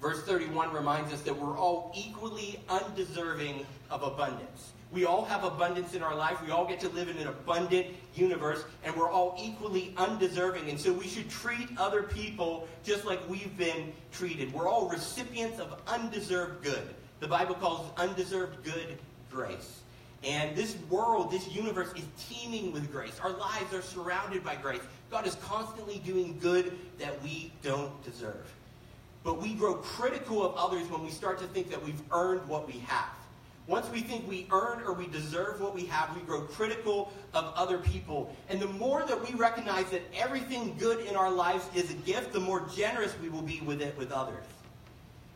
Verse 0.00 0.22
31 0.22 0.72
reminds 0.72 1.12
us 1.12 1.22
that 1.22 1.36
we're 1.36 1.56
all 1.56 1.90
equally 1.96 2.60
undeserving 2.68 3.66
of 3.90 4.02
abundance. 4.02 4.72
We 4.92 5.04
all 5.04 5.24
have 5.24 5.42
abundance 5.42 5.94
in 5.94 6.02
our 6.02 6.14
life. 6.14 6.40
We 6.44 6.52
all 6.52 6.64
get 6.64 6.78
to 6.80 6.88
live 6.90 7.08
in 7.08 7.16
an 7.16 7.26
abundant 7.26 7.88
universe, 8.14 8.64
and 8.84 8.94
we're 8.94 9.10
all 9.10 9.36
equally 9.38 9.92
undeserving. 9.96 10.70
And 10.70 10.78
so 10.78 10.92
we 10.92 11.08
should 11.08 11.28
treat 11.28 11.68
other 11.76 12.04
people 12.04 12.68
just 12.84 13.04
like 13.04 13.18
we've 13.28 13.56
been 13.58 13.92
treated. 14.12 14.52
We're 14.52 14.68
all 14.68 14.88
recipients 14.88 15.58
of 15.58 15.80
undeserved 15.88 16.62
good. 16.62 16.94
The 17.18 17.26
Bible 17.26 17.56
calls 17.56 17.90
undeserved 17.96 18.62
good 18.64 18.98
grace. 19.30 19.80
And 20.26 20.56
this 20.56 20.76
world, 20.90 21.30
this 21.30 21.48
universe 21.48 21.92
is 21.94 22.04
teeming 22.28 22.72
with 22.72 22.90
grace. 22.90 23.20
Our 23.22 23.30
lives 23.30 23.72
are 23.72 23.82
surrounded 23.82 24.42
by 24.42 24.56
grace. 24.56 24.80
God 25.08 25.24
is 25.24 25.36
constantly 25.36 26.02
doing 26.04 26.36
good 26.40 26.76
that 26.98 27.22
we 27.22 27.52
don't 27.62 28.02
deserve. 28.04 28.52
But 29.22 29.40
we 29.40 29.54
grow 29.54 29.74
critical 29.74 30.44
of 30.44 30.56
others 30.56 30.90
when 30.90 31.04
we 31.04 31.10
start 31.10 31.38
to 31.38 31.46
think 31.46 31.70
that 31.70 31.82
we've 31.84 32.02
earned 32.10 32.46
what 32.48 32.66
we 32.66 32.80
have. 32.86 33.08
Once 33.68 33.88
we 33.90 34.00
think 34.00 34.28
we 34.28 34.46
earn 34.52 34.82
or 34.82 34.92
we 34.92 35.06
deserve 35.08 35.60
what 35.60 35.74
we 35.74 35.84
have, 35.86 36.14
we 36.14 36.22
grow 36.22 36.40
critical 36.40 37.12
of 37.34 37.52
other 37.56 37.78
people. 37.78 38.34
And 38.48 38.60
the 38.60 38.68
more 38.68 39.04
that 39.06 39.28
we 39.28 39.34
recognize 39.36 39.90
that 39.90 40.02
everything 40.14 40.76
good 40.78 41.04
in 41.06 41.16
our 41.16 41.30
lives 41.30 41.68
is 41.74 41.90
a 41.90 41.94
gift, 41.94 42.32
the 42.32 42.40
more 42.40 42.68
generous 42.76 43.14
we 43.20 43.28
will 43.28 43.42
be 43.42 43.60
with 43.60 43.80
it 43.80 43.96
with 43.96 44.12
others. 44.12 44.44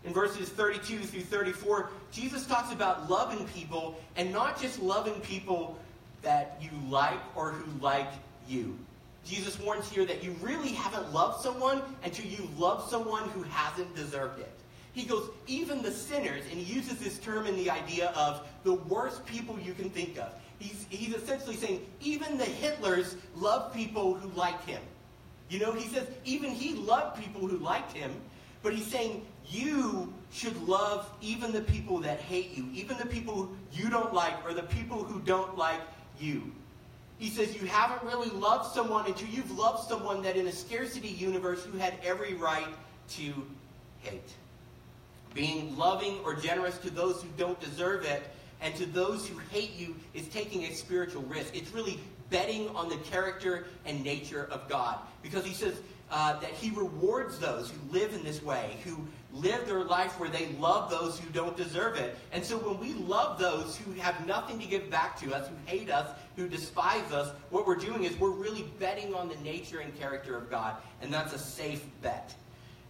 In 0.04 0.12
verses 0.14 0.48
32 0.48 1.00
through 1.00 1.20
34, 1.22 1.90
Jesus 2.10 2.46
talks 2.46 2.72
about 2.72 3.10
loving 3.10 3.46
people 3.48 4.00
and 4.16 4.32
not 4.32 4.60
just 4.60 4.80
loving 4.80 5.20
people 5.20 5.78
that 6.22 6.60
you 6.60 6.70
like 6.88 7.18
or 7.36 7.50
who 7.50 7.80
like 7.80 8.10
you. 8.48 8.78
Jesus 9.24 9.60
warns 9.60 9.88
here 9.90 10.06
that 10.06 10.24
you 10.24 10.34
really 10.40 10.70
haven't 10.70 11.12
loved 11.12 11.42
someone 11.42 11.82
until 12.04 12.24
you 12.24 12.48
love 12.56 12.88
someone 12.88 13.28
who 13.30 13.42
hasn't 13.42 13.94
deserved 13.94 14.40
it. 14.40 14.50
He 14.92 15.04
goes, 15.04 15.28
even 15.46 15.82
the 15.82 15.92
sinners, 15.92 16.42
and 16.50 16.58
he 16.58 16.74
uses 16.74 16.98
this 16.98 17.18
term 17.18 17.46
in 17.46 17.54
the 17.56 17.70
idea 17.70 18.08
of 18.16 18.46
the 18.64 18.74
worst 18.74 19.24
people 19.24 19.58
you 19.60 19.74
can 19.74 19.90
think 19.90 20.18
of. 20.18 20.34
He's, 20.58 20.86
he's 20.90 21.14
essentially 21.14 21.56
saying, 21.56 21.86
even 22.00 22.36
the 22.36 22.44
Hitlers 22.44 23.16
love 23.36 23.72
people 23.72 24.14
who 24.14 24.28
liked 24.30 24.68
him. 24.68 24.82
You 25.48 25.58
know, 25.58 25.72
he 25.72 25.88
says, 25.88 26.06
even 26.24 26.50
he 26.50 26.74
loved 26.74 27.22
people 27.22 27.46
who 27.46 27.58
liked 27.58 27.92
him, 27.92 28.12
but 28.62 28.72
he's 28.74 28.86
saying, 28.86 29.24
you 29.50 30.12
should 30.32 30.56
love 30.68 31.10
even 31.20 31.52
the 31.52 31.60
people 31.60 31.98
that 31.98 32.20
hate 32.20 32.56
you, 32.56 32.68
even 32.72 32.96
the 32.98 33.06
people 33.06 33.50
you 33.72 33.90
don't 33.90 34.14
like, 34.14 34.44
or 34.44 34.54
the 34.54 34.62
people 34.62 35.02
who 35.02 35.20
don't 35.20 35.58
like 35.58 35.80
you. 36.20 36.52
He 37.18 37.28
says 37.28 37.60
you 37.60 37.66
haven't 37.66 38.02
really 38.08 38.30
loved 38.30 38.72
someone 38.72 39.06
until 39.06 39.28
you've 39.28 39.50
loved 39.58 39.86
someone 39.88 40.22
that 40.22 40.36
in 40.36 40.46
a 40.46 40.52
scarcity 40.52 41.08
universe 41.08 41.66
you 41.70 41.78
had 41.78 41.94
every 42.02 42.34
right 42.34 42.68
to 43.10 43.32
hate. 44.00 44.30
Being 45.34 45.76
loving 45.76 46.18
or 46.24 46.34
generous 46.34 46.78
to 46.78 46.90
those 46.90 47.22
who 47.22 47.28
don't 47.36 47.60
deserve 47.60 48.04
it 48.04 48.22
and 48.62 48.74
to 48.76 48.86
those 48.86 49.26
who 49.26 49.38
hate 49.50 49.72
you 49.76 49.96
is 50.14 50.28
taking 50.28 50.64
a 50.64 50.72
spiritual 50.72 51.22
risk. 51.22 51.54
It's 51.54 51.72
really 51.72 51.98
betting 52.30 52.68
on 52.70 52.88
the 52.88 52.96
character 52.96 53.66
and 53.84 54.02
nature 54.02 54.48
of 54.50 54.68
God. 54.68 54.98
Because 55.22 55.44
he 55.44 55.52
says 55.52 55.74
uh, 56.10 56.38
that 56.40 56.50
he 56.50 56.70
rewards 56.70 57.38
those 57.38 57.70
who 57.70 57.92
live 57.92 58.14
in 58.14 58.24
this 58.24 58.42
way, 58.42 58.76
who 58.84 58.96
live 59.32 59.66
their 59.66 59.84
life 59.84 60.18
where 60.18 60.28
they 60.28 60.48
love 60.58 60.90
those 60.90 61.18
who 61.18 61.30
don't 61.30 61.56
deserve 61.56 61.96
it. 61.96 62.16
And 62.32 62.44
so 62.44 62.58
when 62.58 62.80
we 62.80 62.94
love 63.04 63.38
those 63.38 63.76
who 63.76 63.92
have 63.92 64.26
nothing 64.26 64.58
to 64.58 64.66
give 64.66 64.90
back 64.90 65.18
to 65.20 65.34
us, 65.34 65.48
who 65.48 65.54
hate 65.66 65.90
us, 65.90 66.10
who 66.36 66.48
despise 66.48 67.12
us, 67.12 67.34
what 67.50 67.66
we're 67.66 67.76
doing 67.76 68.04
is 68.04 68.18
we're 68.18 68.30
really 68.30 68.64
betting 68.78 69.14
on 69.14 69.28
the 69.28 69.36
nature 69.36 69.80
and 69.80 69.96
character 69.98 70.36
of 70.36 70.50
God. 70.50 70.76
And 71.00 71.12
that's 71.12 71.32
a 71.32 71.38
safe 71.38 71.84
bet. 72.02 72.34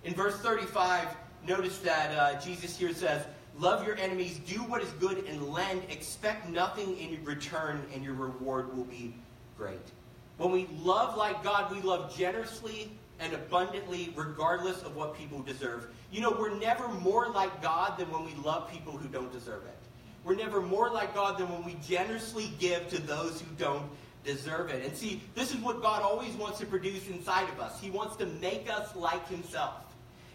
In 0.05 0.15
verse 0.15 0.37
35, 0.37 1.09
notice 1.47 1.79
that 1.79 2.17
uh, 2.17 2.41
Jesus 2.41 2.77
here 2.77 2.95
says, 2.95 3.25
Love 3.59 3.85
your 3.87 3.97
enemies, 3.97 4.39
do 4.47 4.59
what 4.59 4.81
is 4.81 4.91
good, 4.93 5.25
and 5.27 5.53
lend. 5.53 5.83
Expect 5.91 6.49
nothing 6.49 6.97
in 6.99 7.23
return, 7.25 7.85
and 7.93 8.03
your 8.03 8.15
reward 8.15 8.75
will 8.75 8.85
be 8.85 9.15
great. 9.59 9.91
When 10.39 10.51
we 10.51 10.67
love 10.83 11.17
like 11.19 11.43
God, 11.43 11.71
we 11.71 11.83
love 11.83 12.17
generously 12.17 12.91
and 13.19 13.35
abundantly, 13.35 14.15
regardless 14.17 14.83
of 14.83 14.97
what 14.97 15.15
people 15.15 15.41
deserve. 15.43 15.89
You 16.11 16.21
know, 16.21 16.31
we're 16.33 16.59
never 16.59 16.89
more 16.89 17.29
like 17.29 17.63
God 17.63 17.99
than 17.99 18.11
when 18.11 18.25
we 18.25 18.35
love 18.43 18.71
people 18.71 18.93
who 18.93 19.09
don't 19.09 19.33
deserve 19.33 19.65
it. 19.65 19.77
we're 20.25 20.35
never 20.35 20.61
more 20.61 20.91
like 20.91 21.15
God 21.15 21.39
than 21.39 21.51
when 21.51 21.65
we 21.65 21.75
generously 21.87 22.53
give 22.59 22.89
to 22.89 23.01
those 23.01 23.41
who 23.41 23.47
don't 23.57 23.89
deserve 24.25 24.69
it. 24.71 24.85
And 24.85 24.95
see, 24.95 25.23
this 25.35 25.51
is 25.51 25.57
what 25.61 25.81
God 25.81 26.03
always 26.03 26.35
wants 26.35 26.59
to 26.59 26.67
produce 26.67 27.09
inside 27.09 27.49
of 27.49 27.61
us. 27.61 27.81
He 27.81 27.91
wants 27.91 28.17
to 28.17 28.27
make 28.27 28.69
us 28.71 28.95
like 28.95 29.27
Himself. 29.29 29.75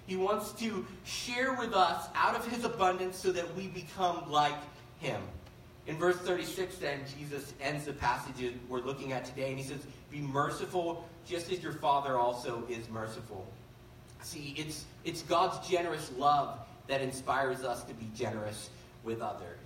He 0.08 0.16
wants 0.16 0.54
to 0.54 0.86
share 1.04 1.54
with 1.54 1.74
us 1.74 2.08
out 2.16 2.36
of 2.36 2.48
His 2.48 2.64
abundance 2.64 3.18
so 3.18 3.32
that 3.32 3.56
we 3.56 3.68
become 3.68 4.30
like 4.32 4.56
Him. 5.00 5.22
In 5.88 5.98
verse 5.98 6.18
36, 6.18 6.78
then, 6.78 7.02
Jesus 7.18 7.54
ends 7.62 7.86
the 7.86 7.94
passage 7.94 8.54
we're 8.68 8.80
looking 8.80 9.14
at 9.14 9.26
today, 9.26 9.50
and 9.50 9.60
He 9.60 9.66
says, 9.66 9.86
Be 10.10 10.20
merciful 10.20 11.08
just 11.28 11.52
as 11.52 11.62
your 11.62 11.74
Father 11.74 12.18
also 12.18 12.64
is 12.70 12.90
merciful. 12.90 13.46
See, 14.26 14.56
it's, 14.58 14.86
it's 15.04 15.22
God's 15.22 15.68
generous 15.70 16.12
love 16.18 16.58
that 16.88 17.00
inspires 17.00 17.64
us 17.64 17.84
to 17.84 17.94
be 17.94 18.10
generous 18.16 18.72
with 19.04 19.22
others. 19.22 19.60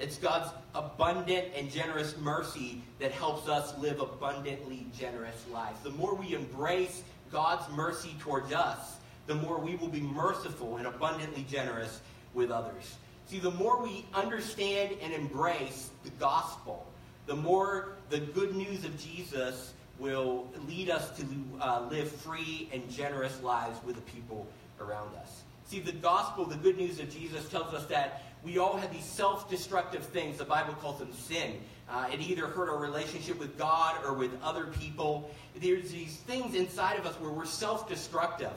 It's 0.00 0.18
God's 0.18 0.50
abundant 0.74 1.46
and 1.56 1.70
generous 1.70 2.16
mercy 2.18 2.82
that 2.98 3.12
helps 3.12 3.48
us 3.48 3.78
live 3.78 4.00
abundantly 4.00 4.88
generous 4.98 5.44
lives. 5.52 5.78
The 5.84 5.90
more 5.90 6.16
we 6.16 6.34
embrace 6.34 7.04
God's 7.30 7.72
mercy 7.76 8.16
towards 8.18 8.52
us, 8.52 8.96
the 9.28 9.36
more 9.36 9.60
we 9.60 9.76
will 9.76 9.88
be 9.88 10.00
merciful 10.00 10.78
and 10.78 10.88
abundantly 10.88 11.46
generous 11.48 12.00
with 12.34 12.50
others. 12.50 12.96
See, 13.28 13.38
the 13.38 13.52
more 13.52 13.80
we 13.80 14.04
understand 14.14 14.96
and 15.00 15.12
embrace 15.12 15.90
the 16.02 16.10
gospel, 16.18 16.88
the 17.26 17.36
more 17.36 17.92
the 18.10 18.18
good 18.18 18.56
news 18.56 18.84
of 18.84 18.98
Jesus 18.98 19.74
will 20.02 20.48
lead 20.66 20.90
us 20.90 21.16
to 21.16 21.24
uh, 21.60 21.86
live 21.88 22.10
free 22.10 22.68
and 22.72 22.90
generous 22.90 23.40
lives 23.40 23.78
with 23.86 23.94
the 23.94 24.02
people 24.02 24.48
around 24.80 25.14
us. 25.14 25.42
See, 25.68 25.78
the 25.78 25.92
gospel, 25.92 26.44
the 26.44 26.56
good 26.56 26.76
news 26.76 26.98
of 26.98 27.08
Jesus 27.08 27.48
tells 27.48 27.72
us 27.72 27.86
that 27.86 28.24
we 28.44 28.58
all 28.58 28.76
have 28.76 28.92
these 28.92 29.04
self 29.04 29.48
destructive 29.48 30.04
things. 30.04 30.38
The 30.38 30.44
Bible 30.44 30.74
calls 30.74 30.98
them 30.98 31.12
sin. 31.12 31.60
Uh, 31.88 32.08
it 32.12 32.20
either 32.20 32.46
hurt 32.46 32.68
our 32.68 32.78
relationship 32.78 33.38
with 33.38 33.56
God 33.56 34.04
or 34.04 34.14
with 34.14 34.32
other 34.42 34.66
people. 34.66 35.30
There's 35.60 35.92
these 35.92 36.16
things 36.16 36.56
inside 36.56 36.98
of 36.98 37.06
us 37.06 37.14
where 37.20 37.30
we're 37.30 37.46
self 37.46 37.88
destructive. 37.88 38.52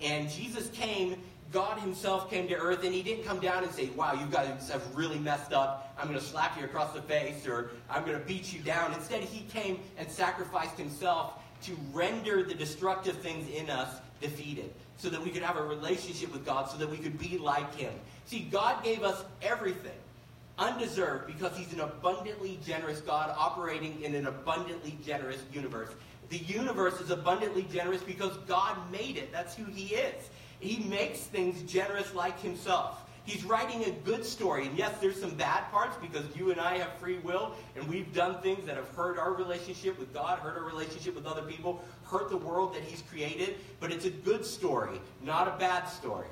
And 0.00 0.30
Jesus 0.30 0.70
came, 0.70 1.20
God 1.52 1.78
Himself 1.78 2.30
came 2.30 2.48
to 2.48 2.56
earth, 2.56 2.84
and 2.84 2.92
He 2.92 3.02
didn't 3.02 3.24
come 3.24 3.40
down 3.40 3.62
and 3.62 3.72
say, 3.72 3.86
Wow, 3.90 4.14
you 4.14 4.26
guys 4.26 4.68
have 4.70 4.82
really 4.94 5.18
messed 5.18 5.52
up. 5.52 5.94
I'm 5.98 6.08
going 6.08 6.18
to 6.18 6.24
slap 6.24 6.58
you 6.58 6.64
across 6.64 6.92
the 6.92 7.02
face, 7.02 7.46
or 7.46 7.70
I'm 7.88 8.04
going 8.04 8.18
to 8.18 8.24
beat 8.24 8.52
you 8.52 8.60
down. 8.60 8.92
Instead, 8.94 9.22
He 9.22 9.44
came 9.50 9.80
and 9.98 10.10
sacrificed 10.10 10.76
Himself 10.76 11.34
to 11.62 11.76
render 11.92 12.42
the 12.42 12.54
destructive 12.54 13.16
things 13.18 13.48
in 13.50 13.70
us 13.70 14.00
defeated, 14.20 14.72
so 14.96 15.08
that 15.08 15.22
we 15.22 15.30
could 15.30 15.42
have 15.42 15.56
a 15.56 15.62
relationship 15.62 16.32
with 16.32 16.44
God, 16.44 16.68
so 16.68 16.76
that 16.78 16.90
we 16.90 16.96
could 16.96 17.18
be 17.18 17.38
like 17.38 17.74
Him. 17.74 17.92
See, 18.26 18.48
God 18.50 18.82
gave 18.82 19.02
us 19.02 19.24
everything 19.42 19.92
undeserved 20.58 21.26
because 21.26 21.56
He's 21.56 21.72
an 21.72 21.80
abundantly 21.80 22.58
generous 22.66 23.00
God 23.00 23.34
operating 23.36 24.02
in 24.02 24.14
an 24.14 24.26
abundantly 24.26 24.98
generous 25.04 25.40
universe. 25.52 25.90
The 26.28 26.38
universe 26.38 27.00
is 27.00 27.10
abundantly 27.10 27.66
generous 27.72 28.02
because 28.02 28.36
God 28.48 28.76
made 28.90 29.16
it. 29.16 29.32
That's 29.32 29.54
who 29.54 29.64
He 29.64 29.94
is. 29.94 30.28
He 30.60 30.82
makes 30.84 31.20
things 31.20 31.62
generous 31.70 32.14
like 32.14 32.40
Himself. 32.40 33.02
He's 33.24 33.44
writing 33.44 33.84
a 33.84 33.90
good 33.90 34.24
story. 34.24 34.66
And 34.66 34.78
yes, 34.78 34.94
there's 35.00 35.20
some 35.20 35.34
bad 35.34 35.68
parts 35.72 35.96
because 36.00 36.24
you 36.36 36.52
and 36.52 36.60
I 36.60 36.78
have 36.78 36.92
free 36.98 37.18
will 37.18 37.56
and 37.74 37.86
we've 37.88 38.12
done 38.14 38.40
things 38.40 38.64
that 38.66 38.76
have 38.76 38.88
hurt 38.90 39.18
our 39.18 39.32
relationship 39.32 39.98
with 39.98 40.14
God, 40.14 40.38
hurt 40.38 40.56
our 40.56 40.64
relationship 40.64 41.16
with 41.16 41.26
other 41.26 41.42
people, 41.42 41.84
hurt 42.04 42.30
the 42.30 42.36
world 42.36 42.74
that 42.74 42.82
He's 42.82 43.02
created. 43.02 43.56
But 43.80 43.90
it's 43.90 44.04
a 44.04 44.10
good 44.10 44.46
story, 44.46 45.00
not 45.24 45.48
a 45.48 45.58
bad 45.58 45.86
story. 45.86 46.28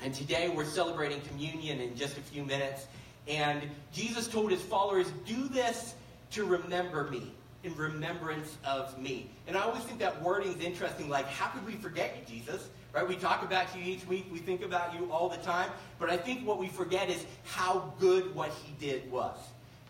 And 0.00 0.14
today 0.14 0.48
we're 0.48 0.64
celebrating 0.64 1.20
communion 1.22 1.80
in 1.80 1.96
just 1.96 2.16
a 2.16 2.20
few 2.20 2.44
minutes. 2.44 2.86
And 3.28 3.62
Jesus 3.92 4.28
told 4.28 4.50
his 4.50 4.62
followers, 4.62 5.10
Do 5.26 5.48
this 5.48 5.94
to 6.32 6.44
remember 6.44 7.04
me 7.10 7.32
in 7.64 7.74
remembrance 7.74 8.56
of 8.64 8.98
me. 9.00 9.28
And 9.46 9.56
I 9.56 9.62
always 9.62 9.82
think 9.82 9.98
that 9.98 10.22
wording 10.22 10.52
is 10.52 10.60
interesting. 10.60 11.08
Like, 11.08 11.26
how 11.26 11.48
could 11.48 11.66
we 11.66 11.72
forget 11.72 12.16
you, 12.16 12.40
Jesus? 12.40 12.68
Right? 12.96 13.06
We 13.06 13.16
talk 13.16 13.42
about 13.42 13.66
you 13.76 13.82
each 13.84 14.06
week. 14.06 14.26
We 14.32 14.38
think 14.38 14.64
about 14.64 14.98
you 14.98 15.12
all 15.12 15.28
the 15.28 15.36
time. 15.36 15.70
But 15.98 16.08
I 16.08 16.16
think 16.16 16.46
what 16.46 16.56
we 16.56 16.68
forget 16.68 17.10
is 17.10 17.26
how 17.44 17.92
good 18.00 18.34
what 18.34 18.50
he 18.64 18.72
did 18.80 19.12
was. 19.12 19.36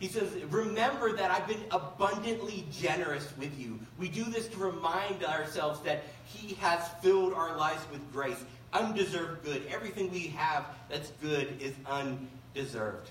He 0.01 0.09
says, 0.09 0.29
Remember 0.51 1.12
that 1.12 1.31
I've 1.31 1.47
been 1.47 1.62
abundantly 1.71 2.66
generous 2.73 3.33
with 3.38 3.57
you. 3.57 3.79
We 3.97 4.09
do 4.09 4.25
this 4.25 4.49
to 4.49 4.59
remind 4.59 5.25
ourselves 5.25 5.79
that 5.83 6.03
he 6.25 6.55
has 6.55 6.81
filled 7.01 7.33
our 7.33 7.57
lives 7.57 7.81
with 7.92 8.01
grace, 8.12 8.45
undeserved 8.73 9.45
good. 9.45 9.62
Everything 9.71 10.11
we 10.11 10.27
have 10.27 10.64
that's 10.90 11.12
good 11.23 11.62
is 11.62 11.75
undeserved. 11.87 13.11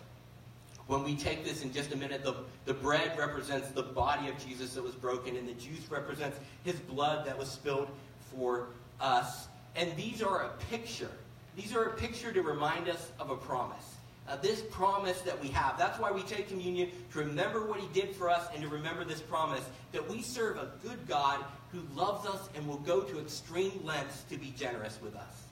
When 0.88 1.06
we 1.06 1.16
take 1.16 1.46
this 1.46 1.64
in 1.64 1.72
just 1.72 1.94
a 1.94 1.96
minute, 1.96 2.22
the, 2.22 2.36
the 2.66 2.74
bread 2.74 3.18
represents 3.18 3.70
the 3.70 3.84
body 3.84 4.28
of 4.28 4.38
Jesus 4.46 4.74
that 4.74 4.84
was 4.84 4.94
broken, 4.94 5.38
and 5.38 5.48
the 5.48 5.54
juice 5.54 5.90
represents 5.90 6.38
his 6.66 6.76
blood 6.82 7.26
that 7.26 7.38
was 7.38 7.50
spilled 7.50 7.88
for 8.30 8.68
us. 9.00 9.48
And 9.76 9.96
these 9.96 10.22
are 10.22 10.44
a 10.44 10.50
picture. 10.70 11.12
These 11.56 11.76
are 11.76 11.84
a 11.84 11.94
picture 11.96 12.32
to 12.32 12.42
remind 12.42 12.90
us 12.90 13.12
of 13.20 13.30
a 13.30 13.36
promise. 13.36 13.96
Uh, 14.28 14.36
this 14.38 14.62
promise 14.72 15.22
that 15.22 15.40
we 15.40 15.50
have. 15.50 15.78
That's 15.78 16.00
why 16.00 16.12
we 16.12 16.24
take 16.24 16.50
communion, 16.50 16.90
to 17.14 17.20
remember 17.20 17.66
what 17.66 17.80
he 17.80 17.88
did 17.94 18.16
for 18.16 18.30
us 18.30 18.48
and 18.54 18.64
to 18.64 18.68
remember 18.68 19.04
this 19.04 19.22
promise 19.22 19.64
that 19.92 20.10
we 20.10 20.22
serve 20.22 20.58
a 20.58 20.72
good 20.82 21.08
God 21.08 21.44
who 21.72 21.84
loves 21.96 22.26
us 22.26 22.50
and 22.56 22.68
will 22.68 22.80
go 22.80 23.02
to 23.02 23.20
extreme 23.20 23.80
lengths 23.84 24.24
to 24.30 24.38
be 24.38 24.54
generous 24.58 24.98
with 25.02 25.16
us. 25.16 25.44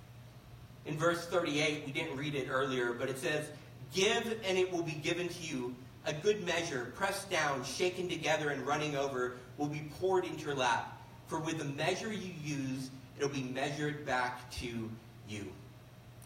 In 0.86 0.98
verse 0.98 1.26
38, 1.28 1.84
we 1.86 1.92
didn't 1.92 2.18
read 2.18 2.36
it 2.36 2.48
earlier, 2.50 2.94
but 2.94 3.10
it 3.10 3.20
says, 3.20 3.46
Give, 3.94 4.40
and 4.44 4.58
it 4.58 4.72
will 4.72 4.82
be 4.82 4.94
given 4.94 5.30
to 5.30 5.44
you. 5.44 5.76
A 6.06 6.14
good 6.14 6.44
measure, 6.44 6.92
pressed 6.96 7.30
down, 7.30 7.64
shaken 7.64 8.10
together, 8.10 8.50
and 8.50 8.66
running 8.66 8.96
over, 8.96 9.38
will 9.58 9.68
be 9.68 9.88
poured 10.00 10.26
into 10.26 10.46
your 10.46 10.56
lap. 10.56 11.00
For 11.28 11.40
with 11.40 11.60
the 11.60 11.66
measure 11.66 12.12
you 12.12 12.34
use, 12.44 12.90
it'll 13.18 13.30
be 13.30 13.44
measured 13.44 14.06
back 14.06 14.50
to 14.52 14.90
you. 15.28 15.46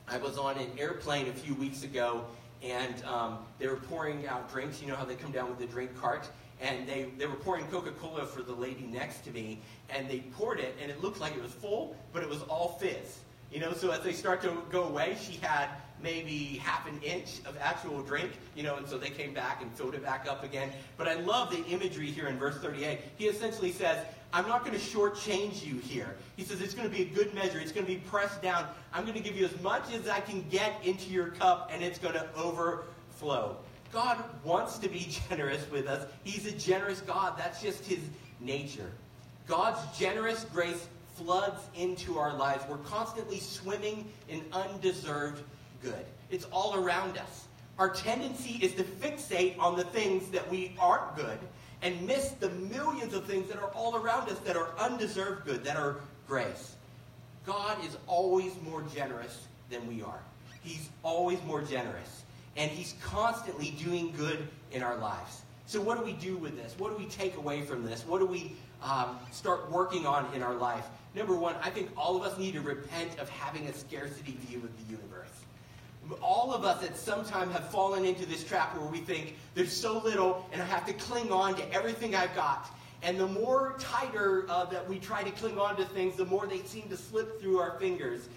I 0.07 0.17
was 0.17 0.37
on 0.37 0.57
an 0.57 0.69
airplane 0.77 1.27
a 1.27 1.33
few 1.33 1.53
weeks 1.55 1.83
ago, 1.83 2.25
and 2.63 3.03
um, 3.05 3.39
they 3.59 3.67
were 3.67 3.75
pouring 3.75 4.27
out 4.27 4.51
drinks. 4.51 4.81
You 4.81 4.87
know 4.87 4.95
how 4.95 5.05
they 5.05 5.15
come 5.15 5.31
down 5.31 5.49
with 5.49 5.59
the 5.59 5.65
drink 5.65 5.99
cart? 5.99 6.29
And 6.61 6.87
they, 6.87 7.07
they 7.17 7.27
were 7.27 7.35
pouring 7.35 7.67
Coca 7.67 7.91
Cola 7.91 8.25
for 8.25 8.41
the 8.41 8.53
lady 8.53 8.87
next 8.91 9.23
to 9.25 9.31
me, 9.31 9.59
and 9.89 10.09
they 10.09 10.19
poured 10.37 10.59
it, 10.59 10.75
and 10.81 10.89
it 10.89 11.03
looked 11.03 11.19
like 11.19 11.35
it 11.35 11.41
was 11.41 11.51
full, 11.51 11.95
but 12.13 12.23
it 12.23 12.29
was 12.29 12.41
all 12.43 12.77
fizz. 12.79 13.19
You 13.51 13.59
know, 13.59 13.73
so 13.73 13.91
as 13.91 14.01
they 14.01 14.11
start 14.11 14.41
to 14.41 14.57
go 14.71 14.85
away, 14.85 15.17
she 15.21 15.33
had 15.33 15.69
maybe 16.01 16.59
half 16.63 16.87
an 16.87 16.99
inch 17.01 17.39
of 17.45 17.57
actual 17.59 18.01
drink, 18.01 18.31
you 18.55 18.63
know, 18.63 18.75
and 18.75 18.87
so 18.87 18.97
they 18.97 19.09
came 19.09 19.33
back 19.33 19.61
and 19.61 19.71
filled 19.73 19.95
it 19.95 20.03
back 20.03 20.27
up 20.29 20.43
again. 20.43 20.69
But 20.97 21.07
I 21.07 21.15
love 21.15 21.49
the 21.49 21.63
imagery 21.65 22.07
here 22.07 22.27
in 22.27 22.37
verse 22.37 22.57
38. 22.57 22.99
He 23.17 23.27
essentially 23.27 23.71
says, 23.71 24.05
I'm 24.33 24.47
not 24.47 24.65
going 24.65 24.77
to 24.77 24.83
shortchange 24.83 25.65
you 25.65 25.79
here. 25.79 26.15
He 26.35 26.43
says 26.43 26.61
it's 26.61 26.73
going 26.73 26.89
to 26.89 26.95
be 26.95 27.03
a 27.03 27.05
good 27.05 27.33
measure. 27.33 27.59
It's 27.59 27.71
going 27.71 27.85
to 27.85 27.91
be 27.91 27.99
pressed 27.99 28.41
down. 28.41 28.67
I'm 28.93 29.03
going 29.03 29.15
to 29.15 29.23
give 29.23 29.37
you 29.37 29.45
as 29.45 29.61
much 29.61 29.93
as 29.93 30.07
I 30.07 30.19
can 30.19 30.43
get 30.49 30.73
into 30.83 31.09
your 31.11 31.27
cup, 31.29 31.69
and 31.73 31.81
it's 31.81 31.97
going 31.97 32.13
to 32.13 32.27
overflow. 32.35 33.55
God 33.93 34.23
wants 34.43 34.77
to 34.79 34.89
be 34.89 35.07
generous 35.29 35.69
with 35.71 35.87
us. 35.87 36.07
He's 36.23 36.45
a 36.45 36.51
generous 36.51 37.01
God. 37.01 37.37
That's 37.37 37.61
just 37.61 37.85
his 37.85 37.99
nature. 38.39 38.91
God's 39.47 39.97
generous 39.97 40.45
grace 40.45 40.87
floods 41.15 41.63
into 41.75 42.19
our 42.19 42.33
lives. 42.33 42.63
We're 42.69 42.77
constantly 42.77 43.39
swimming 43.39 44.11
in 44.27 44.43
undeserved 44.51 45.41
good. 45.81 46.05
It's 46.29 46.45
all 46.51 46.75
around 46.75 47.17
us. 47.17 47.45
Our 47.79 47.89
tendency 47.89 48.59
is 48.61 48.73
to 48.75 48.83
fixate 48.83 49.57
on 49.59 49.77
the 49.77 49.83
things 49.83 50.29
that 50.29 50.49
we 50.49 50.75
aren't 50.79 51.15
good 51.15 51.37
and 51.81 52.01
miss 52.05 52.29
the 52.31 52.49
millions 52.49 53.13
of 53.13 53.25
things 53.25 53.47
that 53.49 53.57
are 53.57 53.69
all 53.69 53.95
around 53.95 54.29
us 54.29 54.39
that 54.39 54.55
are 54.55 54.69
undeserved 54.79 55.45
good, 55.45 55.63
that 55.63 55.77
are 55.77 55.97
grace. 56.27 56.75
God 57.45 57.83
is 57.85 57.97
always 58.07 58.51
more 58.63 58.83
generous 58.93 59.47
than 59.69 59.87
we 59.87 60.01
are. 60.01 60.19
He's 60.63 60.89
always 61.03 61.41
more 61.43 61.61
generous. 61.61 62.23
And 62.55 62.71
He's 62.71 62.95
constantly 63.01 63.71
doing 63.71 64.13
good 64.17 64.47
in 64.71 64.81
our 64.83 64.97
lives. 64.97 65.41
So, 65.65 65.81
what 65.81 65.97
do 65.97 66.03
we 66.03 66.13
do 66.13 66.37
with 66.37 66.57
this? 66.57 66.75
What 66.77 66.91
do 66.91 67.03
we 67.03 67.09
take 67.09 67.37
away 67.37 67.61
from 67.61 67.85
this? 67.85 68.05
What 68.05 68.19
do 68.19 68.25
we 68.25 68.53
um, 68.81 69.19
start 69.31 69.69
working 69.71 70.05
on 70.05 70.33
in 70.33 70.41
our 70.41 70.55
life? 70.55 70.85
Number 71.13 71.35
one, 71.35 71.55
I 71.61 71.69
think 71.69 71.89
all 71.95 72.15
of 72.15 72.23
us 72.23 72.37
need 72.37 72.53
to 72.53 72.61
repent 72.61 73.19
of 73.19 73.29
having 73.29 73.67
a 73.67 73.73
scarcity 73.73 74.37
view 74.47 74.59
of 74.59 74.77
the 74.77 74.91
universe 74.91 75.16
all 76.21 76.53
of 76.53 76.63
us 76.63 76.83
at 76.83 76.95
some 76.95 77.25
time 77.25 77.51
have 77.51 77.69
fallen 77.69 78.05
into 78.05 78.25
this 78.25 78.43
trap 78.43 78.77
where 78.77 78.87
we 78.87 78.99
think 78.99 79.35
there's 79.55 79.71
so 79.71 79.99
little 79.99 80.47
and 80.51 80.61
I 80.61 80.65
have 80.65 80.85
to 80.85 80.93
cling 80.93 81.31
on 81.31 81.55
to 81.55 81.73
everything 81.73 82.15
I've 82.15 82.35
got. 82.35 82.69
And 83.03 83.19
the 83.19 83.27
more 83.27 83.75
tighter 83.79 84.45
uh, 84.49 84.65
that 84.65 84.87
we 84.87 84.99
try 84.99 85.23
to 85.23 85.31
cling 85.31 85.59
on 85.59 85.75
to 85.77 85.85
things, 85.85 86.15
the 86.15 86.25
more 86.25 86.47
they 86.47 86.59
seem 86.59 86.89
to 86.89 86.97
slip 86.97 87.39
through 87.39 87.59
our 87.59 87.79
fingers. 87.79 88.27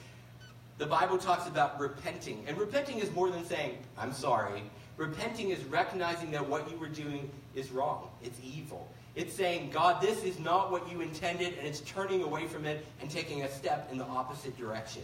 The 0.78 0.86
Bible 0.86 1.18
talks 1.18 1.46
about 1.46 1.78
repenting. 1.78 2.44
And 2.46 2.56
repenting 2.58 2.98
is 2.98 3.10
more 3.12 3.30
than 3.30 3.44
saying, 3.44 3.78
I'm 3.98 4.12
sorry. 4.12 4.62
Repenting 4.96 5.50
is 5.50 5.64
recognizing 5.64 6.30
that 6.32 6.46
what 6.46 6.70
you 6.70 6.76
were 6.78 6.88
doing 6.88 7.30
is 7.54 7.70
wrong, 7.70 8.08
it's 8.22 8.38
evil. 8.44 8.86
It's 9.14 9.34
saying, 9.34 9.70
God, 9.70 10.00
this 10.00 10.22
is 10.22 10.38
not 10.38 10.70
what 10.70 10.90
you 10.90 11.00
intended, 11.00 11.54
and 11.58 11.66
it's 11.66 11.80
turning 11.80 12.22
away 12.22 12.46
from 12.46 12.64
it 12.64 12.86
and 13.00 13.10
taking 13.10 13.42
a 13.42 13.50
step 13.50 13.88
in 13.90 13.98
the 13.98 14.04
opposite 14.04 14.56
direction. 14.56 15.02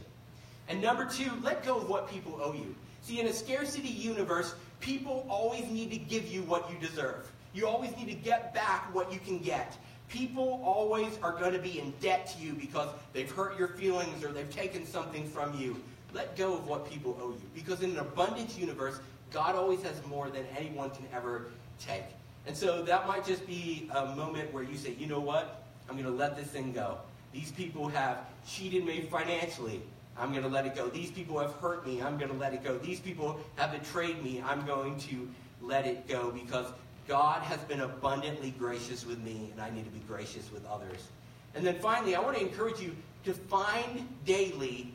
And 0.68 0.82
number 0.82 1.04
two, 1.04 1.30
let 1.42 1.64
go 1.64 1.76
of 1.76 1.88
what 1.88 2.10
people 2.10 2.38
owe 2.42 2.52
you. 2.52 2.74
See, 3.02 3.20
in 3.20 3.26
a 3.26 3.32
scarcity 3.32 3.88
universe, 3.88 4.54
people 4.80 5.26
always 5.30 5.64
need 5.70 5.90
to 5.92 5.96
give 5.96 6.26
you 6.26 6.42
what 6.42 6.70
you 6.70 6.76
deserve. 6.78 7.30
You 7.54 7.66
always 7.66 7.96
need 7.96 8.08
to 8.08 8.14
get 8.14 8.52
back 8.52 8.92
what 8.94 9.12
you 9.12 9.20
can 9.20 9.38
get. 9.38 9.78
People 10.08 10.60
always 10.64 11.18
are 11.22 11.32
going 11.32 11.52
to 11.52 11.58
be 11.58 11.78
in 11.78 11.92
debt 12.00 12.26
to 12.36 12.44
you 12.44 12.52
because 12.52 12.88
they've 13.12 13.30
hurt 13.30 13.58
your 13.58 13.68
feelings 13.68 14.24
or 14.24 14.32
they've 14.32 14.50
taken 14.50 14.84
something 14.86 15.28
from 15.28 15.58
you. 15.58 15.80
Let 16.12 16.36
go 16.36 16.54
of 16.54 16.66
what 16.66 16.90
people 16.90 17.16
owe 17.20 17.30
you. 17.30 17.42
Because 17.54 17.82
in 17.82 17.90
an 17.90 17.98
abundance 17.98 18.58
universe, 18.58 19.00
God 19.32 19.54
always 19.54 19.82
has 19.82 20.04
more 20.06 20.28
than 20.28 20.44
anyone 20.56 20.90
can 20.90 21.06
ever 21.12 21.46
take. 21.80 22.04
And 22.46 22.56
so 22.56 22.82
that 22.84 23.08
might 23.08 23.26
just 23.26 23.46
be 23.46 23.90
a 23.94 24.14
moment 24.14 24.52
where 24.52 24.62
you 24.62 24.76
say, 24.76 24.94
you 24.98 25.06
know 25.06 25.20
what? 25.20 25.64
I'm 25.88 25.96
going 25.96 26.08
to 26.08 26.16
let 26.16 26.36
this 26.36 26.48
thing 26.48 26.72
go. 26.72 26.98
These 27.32 27.50
people 27.50 27.88
have 27.88 28.18
cheated 28.46 28.84
me 28.84 29.02
financially. 29.10 29.82
I'm 30.18 30.30
going 30.30 30.42
to 30.42 30.48
let 30.48 30.66
it 30.66 30.74
go. 30.74 30.88
These 30.88 31.10
people 31.10 31.38
have 31.38 31.52
hurt 31.54 31.86
me. 31.86 32.00
I'm 32.00 32.16
going 32.18 32.30
to 32.30 32.36
let 32.36 32.54
it 32.54 32.64
go. 32.64 32.78
These 32.78 33.00
people 33.00 33.38
have 33.56 33.72
betrayed 33.72 34.22
me. 34.22 34.42
I'm 34.44 34.64
going 34.66 34.98
to 35.00 35.28
let 35.60 35.86
it 35.86 36.08
go 36.08 36.30
because 36.30 36.66
God 37.06 37.42
has 37.42 37.60
been 37.60 37.80
abundantly 37.80 38.50
gracious 38.58 39.06
with 39.06 39.18
me, 39.20 39.50
and 39.52 39.60
I 39.60 39.70
need 39.70 39.84
to 39.84 39.90
be 39.90 40.00
gracious 40.00 40.50
with 40.50 40.66
others. 40.66 41.08
And 41.54 41.66
then 41.66 41.78
finally, 41.78 42.14
I 42.14 42.20
want 42.20 42.36
to 42.36 42.42
encourage 42.42 42.80
you 42.80 42.96
to 43.24 43.32
find 43.32 44.08
daily 44.24 44.92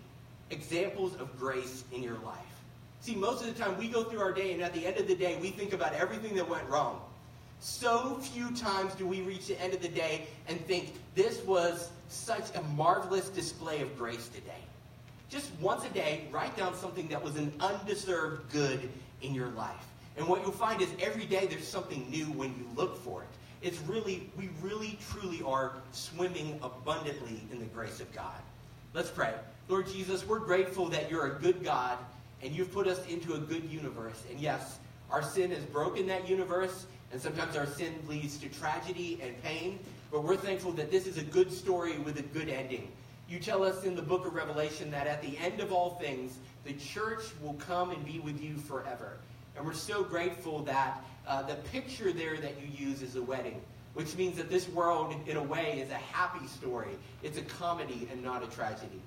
examples 0.49 1.15
of 1.15 1.38
grace 1.39 1.84
in 1.91 2.03
your 2.03 2.17
life. 2.26 2.38
See, 2.99 3.15
most 3.15 3.43
of 3.43 3.47
the 3.47 3.63
time 3.63 3.78
we 3.78 3.88
go 3.88 4.03
through 4.03 4.19
our 4.19 4.32
day, 4.32 4.53
and 4.53 4.61
at 4.61 4.74
the 4.74 4.86
end 4.86 4.97
of 4.97 5.07
the 5.07 5.15
day, 5.15 5.38
we 5.41 5.49
think 5.49 5.74
about 5.74 5.93
everything 5.93 6.36
that 6.36 6.47
went 6.47 6.67
wrong. 6.69 7.01
So 7.59 8.15
few 8.15 8.51
times 8.55 8.93
do 8.95 9.05
we 9.05 9.22
reach 9.22 9.47
the 9.47 9.61
end 9.61 9.74
of 9.74 9.82
the 9.82 9.88
day 9.88 10.28
and 10.47 10.59
think, 10.65 10.93
this 11.15 11.43
was 11.45 11.89
such 12.09 12.55
a 12.55 12.61
marvelous 12.76 13.30
display 13.30 13.82
of 13.82 13.97
grace 13.97 14.28
today. 14.30 14.63
Just 15.32 15.49
once 15.61 15.86
a 15.86 15.89
day, 15.89 16.25
write 16.29 16.57
down 16.57 16.75
something 16.75 17.07
that 17.07 17.23
was 17.23 17.38
an 17.38 17.53
undeserved 17.61 18.51
good 18.51 18.89
in 19.21 19.34
your 19.34 19.47
life. 19.51 19.88
And 20.17 20.27
what 20.27 20.41
you'll 20.41 20.51
find 20.51 20.82
is 20.82 20.89
every 20.99 21.25
day 21.25 21.47
there's 21.47 21.67
something 21.67 22.05
new 22.09 22.25
when 22.25 22.49
you 22.49 22.67
look 22.75 23.01
for 23.01 23.21
it. 23.21 23.29
It's 23.65 23.79
really, 23.88 24.29
we 24.38 24.49
really, 24.61 24.99
truly 25.09 25.41
are 25.43 25.71
swimming 25.93 26.59
abundantly 26.61 27.41
in 27.49 27.59
the 27.59 27.65
grace 27.65 28.01
of 28.01 28.13
God. 28.13 28.41
Let's 28.93 29.09
pray. 29.09 29.34
Lord 29.69 29.88
Jesus, 29.88 30.27
we're 30.27 30.39
grateful 30.39 30.89
that 30.89 31.09
you're 31.09 31.27
a 31.38 31.39
good 31.39 31.63
God 31.63 31.97
and 32.43 32.53
you've 32.53 32.73
put 32.73 32.86
us 32.86 33.05
into 33.07 33.36
a 33.36 33.38
good 33.38 33.63
universe. 33.69 34.23
And 34.29 34.38
yes, 34.38 34.79
our 35.09 35.23
sin 35.23 35.51
has 35.51 35.63
broken 35.63 36.07
that 36.07 36.27
universe, 36.27 36.88
and 37.11 37.21
sometimes 37.21 37.55
our 37.55 37.67
sin 37.67 37.93
leads 38.07 38.38
to 38.39 38.49
tragedy 38.49 39.19
and 39.23 39.41
pain. 39.43 39.79
But 40.11 40.23
we're 40.23 40.36
thankful 40.36 40.71
that 40.73 40.91
this 40.91 41.07
is 41.07 41.17
a 41.17 41.23
good 41.23 41.53
story 41.53 41.97
with 41.99 42.19
a 42.19 42.23
good 42.23 42.49
ending. 42.49 42.91
You 43.32 43.39
tell 43.39 43.63
us 43.63 43.86
in 43.86 43.95
the 43.95 44.01
book 44.01 44.25
of 44.25 44.34
Revelation 44.34 44.91
that 44.91 45.07
at 45.07 45.21
the 45.21 45.38
end 45.38 45.61
of 45.61 45.71
all 45.71 45.91
things, 45.91 46.38
the 46.65 46.73
church 46.73 47.23
will 47.41 47.53
come 47.53 47.91
and 47.91 48.03
be 48.03 48.19
with 48.19 48.43
you 48.43 48.57
forever. 48.57 49.19
And 49.55 49.65
we're 49.65 49.71
so 49.71 50.03
grateful 50.03 50.63
that 50.63 51.01
uh, 51.25 51.41
the 51.43 51.55
picture 51.55 52.11
there 52.11 52.36
that 52.36 52.55
you 52.61 52.88
use 52.88 53.01
is 53.01 53.15
a 53.15 53.21
wedding, 53.21 53.61
which 53.93 54.17
means 54.17 54.36
that 54.36 54.49
this 54.49 54.67
world, 54.67 55.15
in 55.27 55.38
a 55.38 55.43
way, 55.43 55.79
is 55.79 55.91
a 55.91 55.95
happy 55.95 56.45
story. 56.45 56.89
It's 57.23 57.38
a 57.38 57.41
comedy 57.43 58.05
and 58.11 58.21
not 58.21 58.43
a 58.43 58.47
tragedy. 58.47 58.99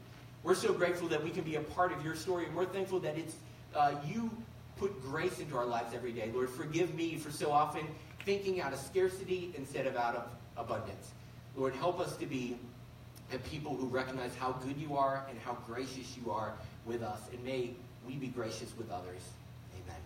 We're 0.43 0.55
so 0.55 0.73
grateful 0.73 1.07
that 1.09 1.23
we 1.23 1.29
can 1.29 1.45
be 1.45 1.57
a 1.57 1.61
part 1.61 1.93
of 1.93 2.03
your 2.03 2.15
story, 2.15 2.47
and 2.47 2.57
we're 2.57 2.65
thankful 2.65 3.01
that 3.01 3.19
it's 3.19 3.35
uh, 3.77 3.95
you 4.07 4.31
put 4.79 5.03
grace 5.03 5.39
into 5.39 5.55
our 5.55 5.67
lives 5.67 5.93
every 5.95 6.13
day. 6.13 6.31
Lord, 6.33 6.49
forgive 6.49 6.95
me 6.95 7.17
for 7.19 7.31
so 7.31 7.53
often 7.53 7.87
thinking 8.25 8.63
out 8.63 8.73
of 8.73 8.79
scarcity 8.79 9.53
instead 9.59 9.87
of 9.87 9.97
out 9.97 10.17
of 10.17 10.25
abundance. 10.57 11.13
Lord, 11.57 11.75
help 11.75 12.01
us 12.01 12.17
to 12.17 12.25
be 12.25 12.57
people 13.39 13.77
who 13.77 13.87
recognize 13.87 14.35
how 14.37 14.53
good 14.53 14.77
you 14.77 14.97
are 14.97 15.25
and 15.29 15.39
how 15.41 15.57
gracious 15.67 16.17
you 16.17 16.31
are 16.31 16.53
with 16.85 17.03
us, 17.03 17.21
and 17.33 17.43
may 17.45 17.71
we 18.07 18.15
be 18.15 18.29
gracious 18.29 18.73
with 18.77 18.91
others. 18.91 19.23
Amen. 19.83 20.01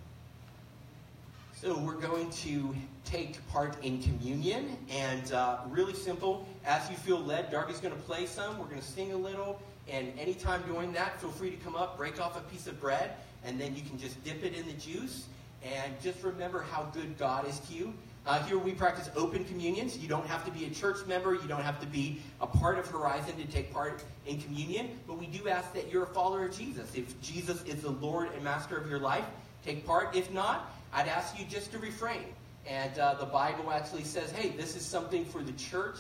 So 1.55 1.79
we're 1.79 2.01
going 2.01 2.31
to 2.31 2.75
take 3.05 3.47
part 3.49 3.83
in 3.83 4.03
communion, 4.03 4.77
and 4.91 5.33
uh, 5.33 5.59
really 5.69 5.95
simple. 5.95 6.47
As 6.65 6.89
you 6.91 6.97
feel 6.97 7.19
led, 7.19 7.51
Darby's 7.51 7.81
going 7.81 7.95
to 7.95 8.01
play 8.03 8.27
some. 8.27 8.59
We're 8.59 8.67
going 8.67 8.81
to 8.81 8.87
sing 8.87 9.13
a 9.13 9.17
little, 9.17 9.61
and 9.91 10.13
anytime 10.19 10.63
doing 10.63 10.93
that, 10.93 11.21
feel 11.21 11.31
free 11.31 11.51
to 11.51 11.57
come 11.57 11.75
up, 11.75 11.97
break 11.97 12.21
off 12.21 12.37
a 12.37 12.41
piece 12.43 12.67
of 12.67 12.81
bread, 12.81 13.13
and 13.45 13.61
then 13.61 13.75
you 13.75 13.83
can 13.83 13.99
just 13.99 14.23
dip 14.25 14.45
it 14.45 14.55
in 14.55 14.67
the 14.67 14.75
juice. 14.75 15.27
And 15.65 16.01
just 16.01 16.23
remember 16.23 16.65
how 16.71 16.85
good 16.95 17.19
God 17.19 17.49
is 17.49 17.59
to 17.59 17.75
you. 17.75 17.93
Uh, 18.27 18.43
here 18.45 18.59
we 18.59 18.73
practice 18.73 19.09
open 19.17 19.45
communion, 19.45 19.89
so 19.89 19.99
you 20.01 20.09
don't 20.09 20.27
have 20.27 20.45
to 20.45 20.51
be 20.51 20.67
a 20.67 20.71
church 20.71 20.99
member, 21.07 21.35
you 21.35 21.49
don't 21.49 21.63
have 21.63 21.81
to 21.81 21.87
be 21.87 22.21
a 22.41 22.47
part 22.47 22.79
of 22.79 22.87
Horizon 22.87 23.35
to 23.37 23.47
take 23.47 23.73
part 23.73 24.05
in 24.27 24.41
communion, 24.41 24.91
but 25.07 25.19
we 25.19 25.27
do 25.27 25.49
ask 25.49 25.73
that 25.73 25.91
you're 25.91 26.03
a 26.03 26.07
follower 26.07 26.45
of 26.45 26.57
Jesus. 26.57 26.95
If 26.95 27.19
Jesus 27.23 27.65
is 27.65 27.83
the 27.83 27.91
Lord 27.91 28.29
and 28.35 28.45
Master 28.45 28.77
of 28.77 28.89
your 28.89 28.99
life, 28.99 29.25
take 29.65 29.87
part. 29.87 30.15
If 30.15 30.31
not, 30.31 30.71
I'd 30.93 31.09
ask 31.09 31.39
you 31.39 31.47
just 31.47 31.73
to 31.73 31.79
refrain. 31.79 32.25
And 32.67 32.99
uh, 32.99 33.15
the 33.15 33.27
Bible 33.27 33.71
actually 33.71 34.05
says, 34.05 34.31
hey, 34.31 34.51
this 34.51 34.77
is 34.77 34.85
something 34.85 35.25
for 35.25 35.43
the 35.43 35.53
church 35.53 35.97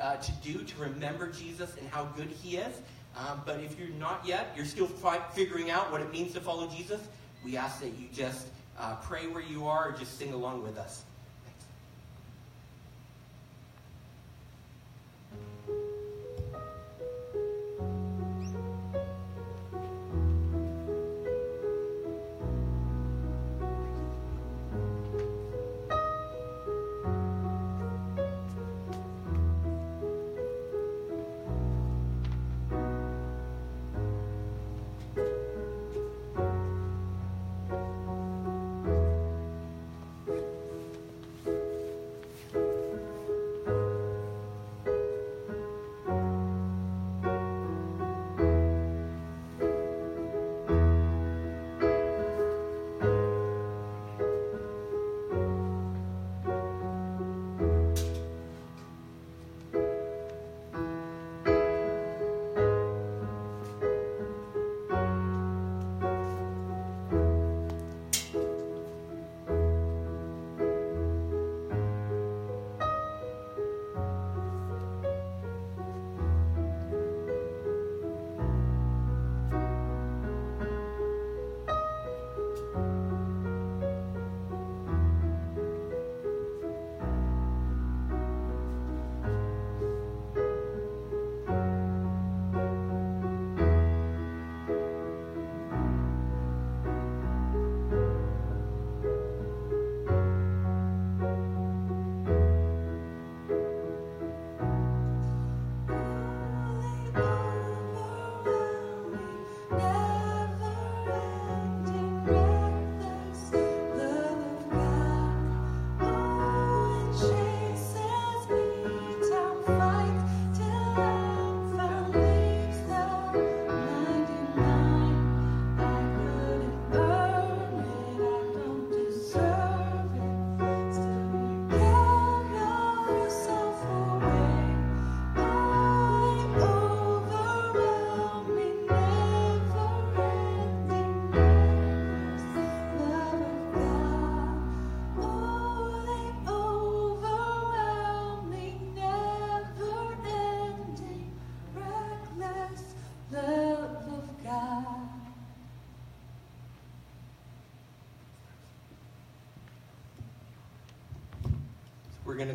uh, 0.00 0.16
to 0.16 0.32
do 0.42 0.62
to 0.62 0.80
remember 0.80 1.30
Jesus 1.30 1.76
and 1.78 1.88
how 1.90 2.04
good 2.16 2.28
he 2.28 2.56
is. 2.56 2.80
Um, 3.16 3.42
but 3.44 3.60
if 3.60 3.78
you're 3.78 3.88
not 3.88 4.26
yet, 4.26 4.52
you're 4.56 4.66
still 4.66 4.86
fi- 4.86 5.22
figuring 5.34 5.70
out 5.70 5.90
what 5.90 6.00
it 6.00 6.10
means 6.10 6.32
to 6.34 6.40
follow 6.40 6.68
Jesus, 6.68 7.00
we 7.44 7.56
ask 7.56 7.80
that 7.80 7.98
you 7.98 8.08
just 8.12 8.48
uh, 8.78 8.96
pray 8.96 9.26
where 9.26 9.42
you 9.42 9.66
are 9.66 9.90
or 9.90 9.92
just 9.92 10.18
sing 10.18 10.32
along 10.32 10.62
with 10.62 10.76
us. 10.76 11.02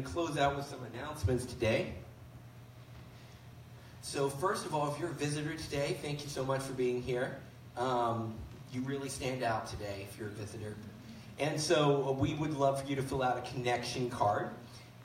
To 0.02 0.10
close 0.10 0.38
out 0.38 0.56
with 0.56 0.66
some 0.66 0.80
announcements 0.93 1.45
today. 1.45 1.93
So, 4.02 4.30
first 4.30 4.66
of 4.66 4.74
all, 4.74 4.91
if 4.91 4.99
you're 4.99 5.10
a 5.10 5.14
visitor 5.14 5.54
today, 5.56 5.97
thank 6.02 6.24
you 6.24 6.30
so 6.30 6.43
much 6.43 6.62
for 6.62 6.74
being 6.74 7.02
here. 7.02 7.38
Um, 7.78 8.34
you 8.74 8.82
really 8.82 9.10
stand 9.10 9.43
out 9.43 9.68
today 9.68 10.08
if 10.10 10.18
you're 10.18 10.30
a 10.30 10.32
visitor. 10.32 10.76
And 11.39 11.60
so, 11.60 12.08
uh, 12.08 12.12
we 12.12 12.34
would 12.34 12.58
love 12.58 12.82
for 12.82 12.89
you 12.89 12.95
to 12.95 13.02
fill 13.02 13.22
out 13.22 13.38
a 13.38 13.41
connection 13.52 14.10
card. 14.10 14.49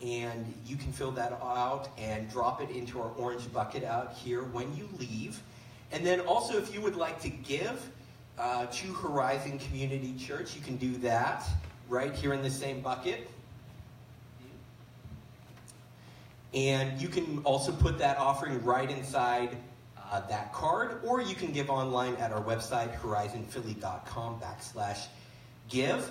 And 0.02 0.52
you 0.66 0.76
can 0.76 0.92
fill 0.92 1.10
that 1.12 1.32
out 1.32 1.88
and 1.98 2.28
drop 2.30 2.60
it 2.60 2.70
into 2.70 3.00
our 3.00 3.10
orange 3.16 3.50
bucket 3.52 3.82
out 3.84 4.12
here 4.12 4.42
when 4.44 4.74
you 4.76 4.88
leave. 4.98 5.42
And 5.92 6.06
then 6.06 6.20
also, 6.20 6.58
if 6.58 6.74
you 6.74 6.80
would 6.80 6.96
like 6.96 7.20
to 7.22 7.30
give 7.30 7.90
uh, 8.38 8.66
to 8.66 8.92
Horizon 8.92 9.58
Community 9.58 10.14
Church, 10.18 10.54
you 10.54 10.60
can 10.60 10.76
do 10.76 10.96
that 10.98 11.46
right 11.88 12.14
here 12.14 12.34
in 12.34 12.42
the 12.42 12.50
same 12.50 12.80
bucket. 12.80 13.28
And 16.56 17.00
you 17.00 17.08
can 17.08 17.40
also 17.44 17.70
put 17.70 17.98
that 17.98 18.16
offering 18.16 18.64
right 18.64 18.90
inside 18.90 19.58
uh, 20.10 20.26
that 20.28 20.54
card, 20.54 21.02
or 21.04 21.20
you 21.20 21.34
can 21.34 21.52
give 21.52 21.68
online 21.68 22.16
at 22.16 22.32
our 22.32 22.42
website, 22.42 22.98
horizonphilly.com 22.98 24.40
backslash 24.40 25.06
give. 25.68 26.10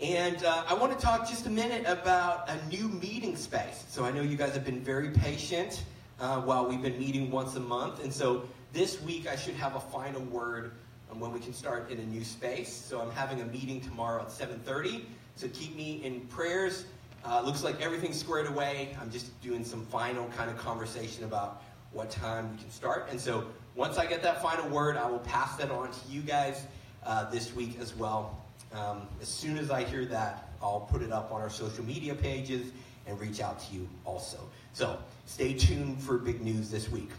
And 0.00 0.44
uh, 0.44 0.64
I 0.68 0.74
want 0.74 0.92
to 0.92 0.98
talk 0.98 1.28
just 1.28 1.46
a 1.46 1.50
minute 1.50 1.84
about 1.86 2.50
a 2.50 2.58
new 2.66 2.88
meeting 2.88 3.36
space. 3.36 3.84
So 3.88 4.04
I 4.04 4.10
know 4.10 4.22
you 4.22 4.36
guys 4.36 4.54
have 4.54 4.64
been 4.64 4.80
very 4.80 5.10
patient 5.10 5.84
uh, 6.18 6.40
while 6.40 6.66
we've 6.66 6.82
been 6.82 6.98
meeting 6.98 7.30
once 7.30 7.54
a 7.54 7.60
month. 7.60 8.02
And 8.02 8.12
so 8.12 8.42
this 8.72 9.00
week 9.02 9.28
I 9.28 9.36
should 9.36 9.54
have 9.54 9.76
a 9.76 9.80
final 9.80 10.22
word 10.22 10.72
on 11.12 11.20
when 11.20 11.32
we 11.32 11.38
can 11.38 11.54
start 11.54 11.92
in 11.92 12.00
a 12.00 12.04
new 12.04 12.24
space. 12.24 12.72
So 12.72 13.00
I'm 13.00 13.12
having 13.12 13.40
a 13.40 13.46
meeting 13.46 13.80
tomorrow 13.80 14.22
at 14.22 14.28
7.30. 14.30 15.04
So 15.36 15.46
keep 15.48 15.76
me 15.76 16.02
in 16.02 16.22
prayers. 16.22 16.86
Uh, 17.26 17.40
looks 17.40 17.64
like 17.64 17.80
everything's 17.80 18.18
squared 18.18 18.46
away. 18.46 18.96
I'm 19.00 19.10
just 19.10 19.40
doing 19.42 19.64
some 19.64 19.84
final 19.86 20.28
kind 20.36 20.48
of 20.48 20.56
conversation 20.58 21.24
about 21.24 21.60
what 21.92 22.08
time 22.08 22.52
we 22.52 22.58
can 22.58 22.70
start. 22.70 23.08
And 23.10 23.20
so 23.20 23.44
once 23.74 23.98
I 23.98 24.06
get 24.06 24.22
that 24.22 24.40
final 24.40 24.68
word, 24.68 24.96
I 24.96 25.10
will 25.10 25.18
pass 25.18 25.56
that 25.56 25.72
on 25.72 25.90
to 25.90 25.98
you 26.08 26.20
guys 26.20 26.64
uh, 27.04 27.28
this 27.28 27.52
week 27.52 27.78
as 27.80 27.96
well. 27.96 28.44
Um, 28.72 29.08
as 29.20 29.26
soon 29.26 29.58
as 29.58 29.72
I 29.72 29.82
hear 29.82 30.04
that, 30.06 30.50
I'll 30.62 30.86
put 30.88 31.02
it 31.02 31.10
up 31.10 31.32
on 31.32 31.40
our 31.40 31.50
social 31.50 31.84
media 31.84 32.14
pages 32.14 32.70
and 33.08 33.18
reach 33.18 33.40
out 33.40 33.58
to 33.58 33.74
you 33.74 33.88
also. 34.04 34.38
So 34.72 34.96
stay 35.24 35.52
tuned 35.52 36.00
for 36.00 36.18
big 36.18 36.40
news 36.42 36.70
this 36.70 36.88
week. 36.90 37.10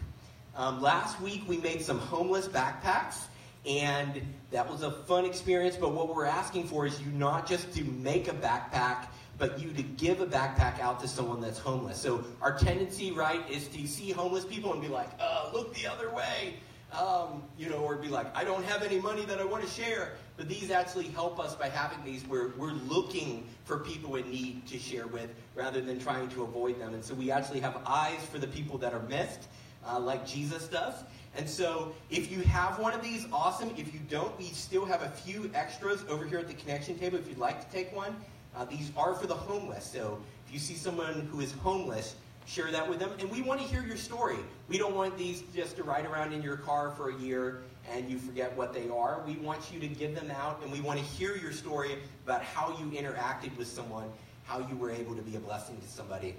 Um, 0.55 0.81
last 0.81 1.19
week 1.19 1.43
we 1.49 1.57
made 1.57 1.81
some 1.81 1.99
homeless 1.99 2.47
backpacks, 2.47 3.25
and 3.65 4.21
that 4.51 4.69
was 4.69 4.83
a 4.83 4.91
fun 4.91 5.25
experience. 5.25 5.75
But 5.75 5.91
what 5.91 6.15
we're 6.15 6.25
asking 6.25 6.67
for 6.67 6.85
is 6.85 6.97
you 7.01 7.07
not 7.07 7.45
just 7.45 7.73
to 7.73 7.83
make 7.83 8.29
a 8.29 8.33
backpack 8.33 9.07
but 9.37 9.59
you 9.59 9.71
to 9.71 9.83
give 9.83 10.21
a 10.21 10.25
backpack 10.25 10.79
out 10.79 10.99
to 11.01 11.07
someone 11.07 11.41
that's 11.41 11.59
homeless. 11.59 11.99
So 11.99 12.23
our 12.41 12.57
tendency, 12.57 13.11
right, 13.11 13.47
is 13.49 13.67
to 13.69 13.87
see 13.87 14.11
homeless 14.11 14.45
people 14.45 14.73
and 14.73 14.81
be 14.81 14.87
like, 14.87 15.09
oh, 15.19 15.51
look 15.53 15.73
the 15.75 15.87
other 15.87 16.09
way. 16.09 16.55
Um, 16.97 17.43
you 17.57 17.69
know, 17.69 17.79
or 17.79 17.97
be 17.97 18.07
like, 18.07 18.33
I 18.35 18.45
don't 18.45 18.63
have 18.63 18.81
any 18.81 18.99
money 18.99 19.25
that 19.25 19.39
I 19.39 19.43
want 19.43 19.61
to 19.61 19.69
share. 19.69 20.13
But 20.37 20.47
these 20.47 20.71
actually 20.71 21.09
help 21.09 21.37
us 21.37 21.53
by 21.53 21.67
having 21.67 22.03
these 22.05 22.23
where 22.27 22.49
we're 22.57 22.71
looking 22.71 23.45
for 23.65 23.79
people 23.79 24.15
in 24.15 24.29
need 24.31 24.65
to 24.67 24.79
share 24.79 25.05
with 25.07 25.29
rather 25.53 25.81
than 25.81 25.99
trying 25.99 26.29
to 26.29 26.43
avoid 26.43 26.79
them. 26.79 26.93
And 26.93 27.03
so 27.03 27.13
we 27.13 27.29
actually 27.29 27.59
have 27.59 27.81
eyes 27.85 28.23
for 28.31 28.39
the 28.39 28.47
people 28.47 28.77
that 28.77 28.93
are 28.93 29.03
missed, 29.03 29.49
uh, 29.85 29.99
like 29.99 30.25
Jesus 30.25 30.67
does. 30.67 30.93
And 31.35 31.47
so 31.47 31.93
if 32.09 32.31
you 32.31 32.39
have 32.43 32.79
one 32.79 32.93
of 32.93 33.03
these, 33.03 33.27
awesome. 33.33 33.69
If 33.77 33.93
you 33.93 33.99
don't, 34.09 34.35
we 34.39 34.45
still 34.45 34.85
have 34.85 35.01
a 35.01 35.09
few 35.09 35.51
extras 35.53 36.05
over 36.07 36.25
here 36.25 36.39
at 36.39 36.47
the 36.47 36.53
connection 36.53 36.97
table 36.97 37.17
if 37.17 37.27
you'd 37.27 37.37
like 37.37 37.67
to 37.67 37.75
take 37.75 37.93
one. 37.95 38.15
Uh, 38.57 38.65
these 38.65 38.91
are 38.97 39.13
for 39.13 39.27
the 39.27 39.35
homeless. 39.35 39.85
So 39.85 40.17
if 40.47 40.53
you 40.53 40.59
see 40.59 40.73
someone 40.73 41.29
who 41.31 41.41
is 41.41 41.51
homeless, 41.51 42.15
share 42.47 42.71
that 42.71 42.89
with 42.89 42.97
them. 42.97 43.11
And 43.19 43.29
we 43.29 43.41
want 43.43 43.61
to 43.61 43.67
hear 43.67 43.83
your 43.83 43.97
story. 43.97 44.37
We 44.67 44.79
don't 44.79 44.95
want 44.95 45.15
these 45.15 45.43
just 45.55 45.75
to 45.75 45.83
ride 45.83 46.05
around 46.05 46.33
in 46.33 46.41
your 46.41 46.57
car 46.57 46.89
for 46.91 47.09
a 47.11 47.15
year 47.17 47.61
and 47.91 48.09
you 48.09 48.17
forget 48.17 48.55
what 48.57 48.73
they 48.73 48.89
are. 48.89 49.21
We 49.27 49.35
want 49.35 49.71
you 49.71 49.79
to 49.79 49.87
give 49.87 50.15
them 50.15 50.31
out 50.31 50.61
and 50.63 50.71
we 50.71 50.81
want 50.81 50.97
to 50.97 51.05
hear 51.05 51.35
your 51.35 51.51
story 51.51 51.97
about 52.25 52.41
how 52.41 52.75
you 52.79 52.85
interacted 52.99 53.55
with 53.57 53.67
someone, 53.67 54.09
how 54.45 54.59
you 54.67 54.75
were 54.75 54.89
able 54.89 55.15
to 55.15 55.21
be 55.21 55.35
a 55.35 55.39
blessing 55.39 55.79
to 55.79 55.87
somebody. 55.87 56.35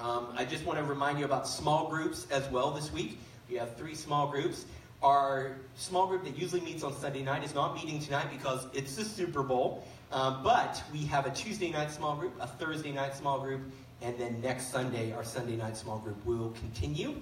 Um, 0.00 0.28
I 0.36 0.44
just 0.44 0.64
want 0.66 0.78
to 0.80 0.84
remind 0.84 1.20
you 1.20 1.24
about 1.24 1.46
small 1.46 1.88
groups 1.88 2.26
as 2.30 2.46
well 2.50 2.72
this 2.72 2.92
week. 2.92 3.18
We 3.48 3.56
have 3.56 3.76
three 3.76 3.94
small 3.94 4.26
groups. 4.26 4.64
Our 5.02 5.52
small 5.76 6.08
group 6.08 6.24
that 6.24 6.36
usually 6.36 6.62
meets 6.62 6.82
on 6.82 6.94
Sunday 6.94 7.22
night 7.22 7.44
is 7.44 7.54
not 7.54 7.74
meeting 7.74 8.00
tonight 8.00 8.28
because 8.32 8.66
it's 8.74 8.96
the 8.96 9.04
Super 9.04 9.42
Bowl. 9.42 9.86
Um, 10.16 10.42
but 10.42 10.82
we 10.94 11.00
have 11.00 11.26
a 11.26 11.30
Tuesday 11.30 11.70
night 11.70 11.90
small 11.90 12.16
group, 12.16 12.32
a 12.40 12.46
Thursday 12.46 12.90
night 12.90 13.14
small 13.14 13.38
group, 13.38 13.60
and 14.00 14.18
then 14.18 14.40
next 14.40 14.68
Sunday, 14.72 15.12
our 15.12 15.22
Sunday 15.22 15.56
night 15.56 15.76
small 15.76 15.98
group 15.98 16.16
will 16.24 16.54
continue. 16.58 17.16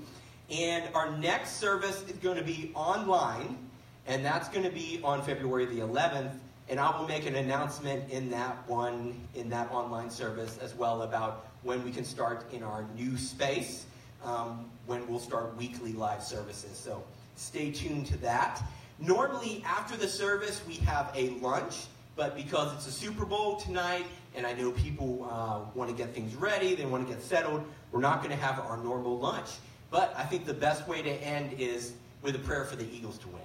And 0.49 0.85
our 0.95 1.11
next 1.19 1.57
service 1.57 2.05
is 2.09 2.17
going 2.19 2.37
to 2.37 2.45
be 2.45 2.71
online, 2.73 3.59
and 4.07 4.25
that's 4.25 4.49
going 4.49 4.63
to 4.63 4.71
be 4.71 5.01
on 5.03 5.23
February 5.23 5.67
the 5.67 5.81
11th. 5.81 6.35
And 6.69 6.79
I 6.79 6.97
will 6.97 7.09
make 7.09 7.27
an 7.27 7.35
announcement 7.35 8.09
in 8.13 8.31
that 8.31 8.57
one, 8.69 9.21
in 9.35 9.51
that 9.51 9.73
online 9.73 10.09
service 10.09 10.57
as 10.59 10.73
well 10.77 11.03
about 11.03 11.49
when 11.65 11.83
we 11.83 11.91
can 11.91 12.05
start 12.05 12.45
in 12.53 12.63
our 12.63 12.87
new 12.95 13.19
space, 13.19 13.87
um, 14.25 14.71
when 14.87 15.05
we'll 15.09 15.19
start 15.19 15.57
weekly 15.57 15.95
live 15.95 16.23
services. 16.23 16.79
So 16.79 17.03
stay 17.35 17.73
tuned 17.73 18.07
to 18.07 18.17
that. 18.19 18.63
Normally, 19.01 19.65
after 19.67 19.97
the 19.97 20.07
service, 20.07 20.63
we 20.69 20.75
have 20.75 21.11
a 21.17 21.31
lunch 21.41 21.87
but 22.17 22.37
because 22.37 22.73
it's 22.75 22.87
a 22.87 22.93
Super 22.93 23.25
Bowl 23.25 23.57
tonight, 23.57 24.07
and 24.37 24.47
I 24.47 24.53
know 24.53 24.71
people 24.73 25.29
uh, 25.31 25.61
want 25.75 25.91
to 25.91 25.97
get 25.97 26.15
things 26.15 26.35
ready, 26.35 26.75
they 26.75 26.87
want 26.87 27.07
to 27.07 27.13
get 27.13 27.23
settled, 27.23 27.65
we're 27.93 28.01
not 28.01 28.19
going 28.19 28.31
to 28.31 28.43
have 28.43 28.59
our 28.61 28.77
normal 28.77 29.19
lunch. 29.19 29.51
But 29.91 30.15
I 30.17 30.25
think 30.25 30.47
the 30.47 30.55
best 30.55 30.87
way 30.89 31.03
to 31.03 31.11
end 31.11 31.53
is 31.59 31.93
with 32.23 32.35
a 32.35 32.41
prayer 32.41 32.65
for 32.65 32.77
the 32.77 32.87
Eagles 32.93 33.19
to 33.19 33.29
win, 33.29 33.43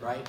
right? 0.00 0.26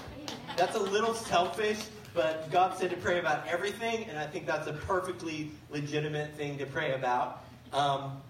That's 0.58 0.76
a 0.76 0.80
little 0.80 1.14
selfish, 1.14 1.80
but 2.14 2.52
God 2.52 2.78
said 2.78 2.90
to 2.90 2.98
pray 2.98 3.20
about 3.20 3.48
everything, 3.48 4.06
and 4.06 4.18
I 4.18 4.26
think 4.26 4.46
that's 4.46 4.68
a 4.68 4.74
perfectly 4.74 5.52
legitimate 5.70 6.34
thing 6.36 6.58
to 6.58 6.66
pray 6.66 6.94
about. 6.94 7.44
Um, 7.74 8.22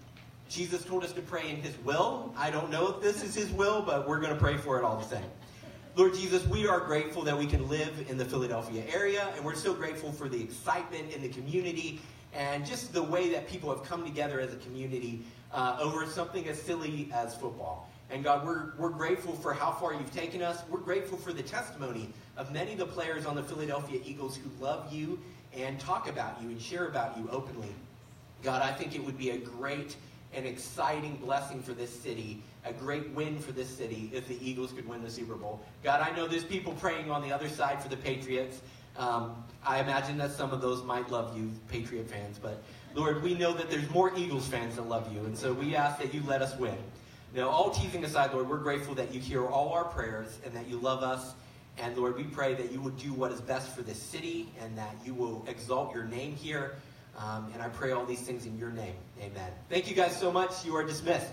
Jesus 0.50 0.84
told 0.84 1.04
us 1.04 1.14
to 1.14 1.22
pray 1.22 1.50
in 1.50 1.58
His 1.58 1.78
will. 1.80 2.34
I 2.38 2.52
don't 2.52 2.70
know 2.70 2.88
if 2.90 3.02
this 3.02 3.24
is 3.24 3.34
His 3.34 3.50
will, 3.52 3.82
but 3.82 4.08
we're 4.08 4.20
going 4.20 4.34
to 4.34 4.40
pray 4.40 4.58
for 4.58 4.78
it 4.78 4.84
all 4.84 4.98
the 4.98 5.08
same. 5.08 5.24
Lord 5.98 6.14
Jesus, 6.14 6.48
we 6.48 6.66
are 6.68 6.80
grateful 6.80 7.22
that 7.24 7.38
we 7.38 7.46
can 7.46 7.68
live 7.68 8.06
in 8.10 8.18
the 8.18 8.24
Philadelphia 8.24 8.82
area, 8.94 9.28
and 9.36 9.44
we're 9.44 9.56
so 9.56 9.74
grateful 9.74 10.14
for 10.14 10.30
the 10.30 10.42
excitement 10.42 11.12
in 11.14 11.22
the 11.22 11.28
community 11.28 12.00
and 12.34 12.66
just 12.66 12.94
the 12.94 13.04
way 13.04 13.30
that 13.32 13.46
people 13.50 13.70
have 13.70 13.84
come 13.84 14.06
together 14.06 14.40
as 14.40 14.54
a 14.54 14.56
community 14.58 15.22
uh, 15.52 15.78
over 15.82 16.06
something 16.06 16.48
as 16.48 16.62
silly 16.62 17.10
as 17.14 17.36
football. 17.36 17.90
And 18.10 18.24
God, 18.24 18.46
we're, 18.46 18.72
we're 18.78 18.90
grateful 18.90 19.34
for 19.34 19.54
how 19.54 19.72
far 19.72 19.94
you've 19.94 20.14
taken 20.14 20.42
us. 20.42 20.62
We're 20.70 20.80
grateful 20.80 21.18
for 21.18 21.34
the 21.34 21.44
testimony 21.44 22.08
of 22.38 22.54
many 22.54 22.72
of 22.72 22.78
the 22.78 22.86
players 22.86 23.26
on 23.26 23.36
the 23.36 23.44
Philadelphia 23.44 24.00
Eagles 24.06 24.38
who 24.38 24.50
love 24.64 24.94
you 24.94 25.20
and 25.58 25.78
talk 25.78 26.10
about 26.10 26.42
you 26.42 26.48
and 26.48 26.62
share 26.62 26.88
about 26.88 27.18
you 27.18 27.28
openly. 27.34 27.76
God, 28.44 28.62
I 28.62 28.72
think 28.72 28.96
it 28.96 29.04
would 29.04 29.18
be 29.18 29.32
a 29.32 29.38
great 29.38 29.98
and 30.34 30.46
exciting 30.46 31.18
blessing 31.18 31.62
for 31.62 31.74
this 31.74 31.92
city 31.92 32.42
a 32.66 32.74
great 32.74 33.10
win 33.12 33.40
for 33.40 33.52
this 33.52 33.70
city 33.70 34.12
if 34.14 34.28
the 34.28 34.38
Eagles 34.48 34.72
could 34.72 34.88
win 34.88 35.04
the 35.04 35.10
Super 35.10 35.36
Bowl. 35.36 35.62
God, 35.84 36.02
I 36.02 36.16
know 36.16 36.28
there's 36.28 36.44
people 36.44 36.74
praying 36.74 37.10
on 37.10 37.22
the 37.22 37.32
other 37.32 37.50
side 37.50 37.82
for 37.82 37.90
the 37.90 37.98
Patriots. 37.98 38.62
Um, 38.98 39.44
I 39.66 39.80
imagine 39.80 40.18
that 40.18 40.32
some 40.32 40.52
of 40.52 40.62
those 40.62 40.84
might 40.84 41.10
love 41.10 41.36
you, 41.38 41.50
Patriot 41.70 42.10
fans, 42.10 42.38
but 42.42 42.62
Lord, 42.94 43.24
we 43.24 43.36
know 43.36 43.54
that 43.54 43.70
there's 43.70 43.90
more 43.90 44.12
Eagles 44.18 44.48
fans 44.48 44.76
that 44.76 44.88
love 44.88 45.12
you, 45.14 45.20
and 45.22 45.38
so 45.38 45.54
we 45.54 45.76
ask 45.76 46.00
that 46.02 46.14
you 46.14 46.22
let 46.28 46.42
us 46.42 46.58
win. 46.58 46.78
Now, 47.34 47.48
all 47.48 47.70
teasing 47.70 48.04
aside, 48.04 48.34
Lord, 48.34 48.50
we're 48.50 48.58
grateful 48.58 48.94
that 48.96 49.14
you 49.14 49.22
hear 49.22 49.46
all 49.48 49.72
our 49.72 49.86
prayers 49.86 50.40
and 50.46 50.54
that 50.54 50.68
you 50.68 50.78
love 50.78 51.02
us. 51.02 51.34
And 51.78 51.96
Lord, 51.96 52.18
we 52.18 52.26
pray 52.26 52.54
that 52.56 52.74
you 52.74 52.82
will 52.82 52.92
do 52.92 53.14
what 53.14 53.32
is 53.32 53.40
best 53.40 53.74
for 53.74 53.82
this 53.84 53.98
city 53.98 54.52
and 54.60 54.78
that 54.78 54.94
you 55.06 55.14
will 55.14 55.46
exalt 55.48 55.96
your 55.96 56.04
name 56.04 56.36
here. 56.36 56.76
Um, 57.18 57.50
and 57.54 57.62
I 57.62 57.70
pray 57.70 57.92
all 57.92 58.06
these 58.06 58.22
things 58.22 58.46
in 58.46 58.58
your 58.58 58.72
name. 58.72 58.96
Amen. 59.22 59.50
Thank 59.70 59.90
you 59.90 59.96
guys 59.96 60.18
so 60.18 60.30
much. 60.30 60.66
You 60.66 60.76
are 60.76 60.84
dismissed. 60.84 61.32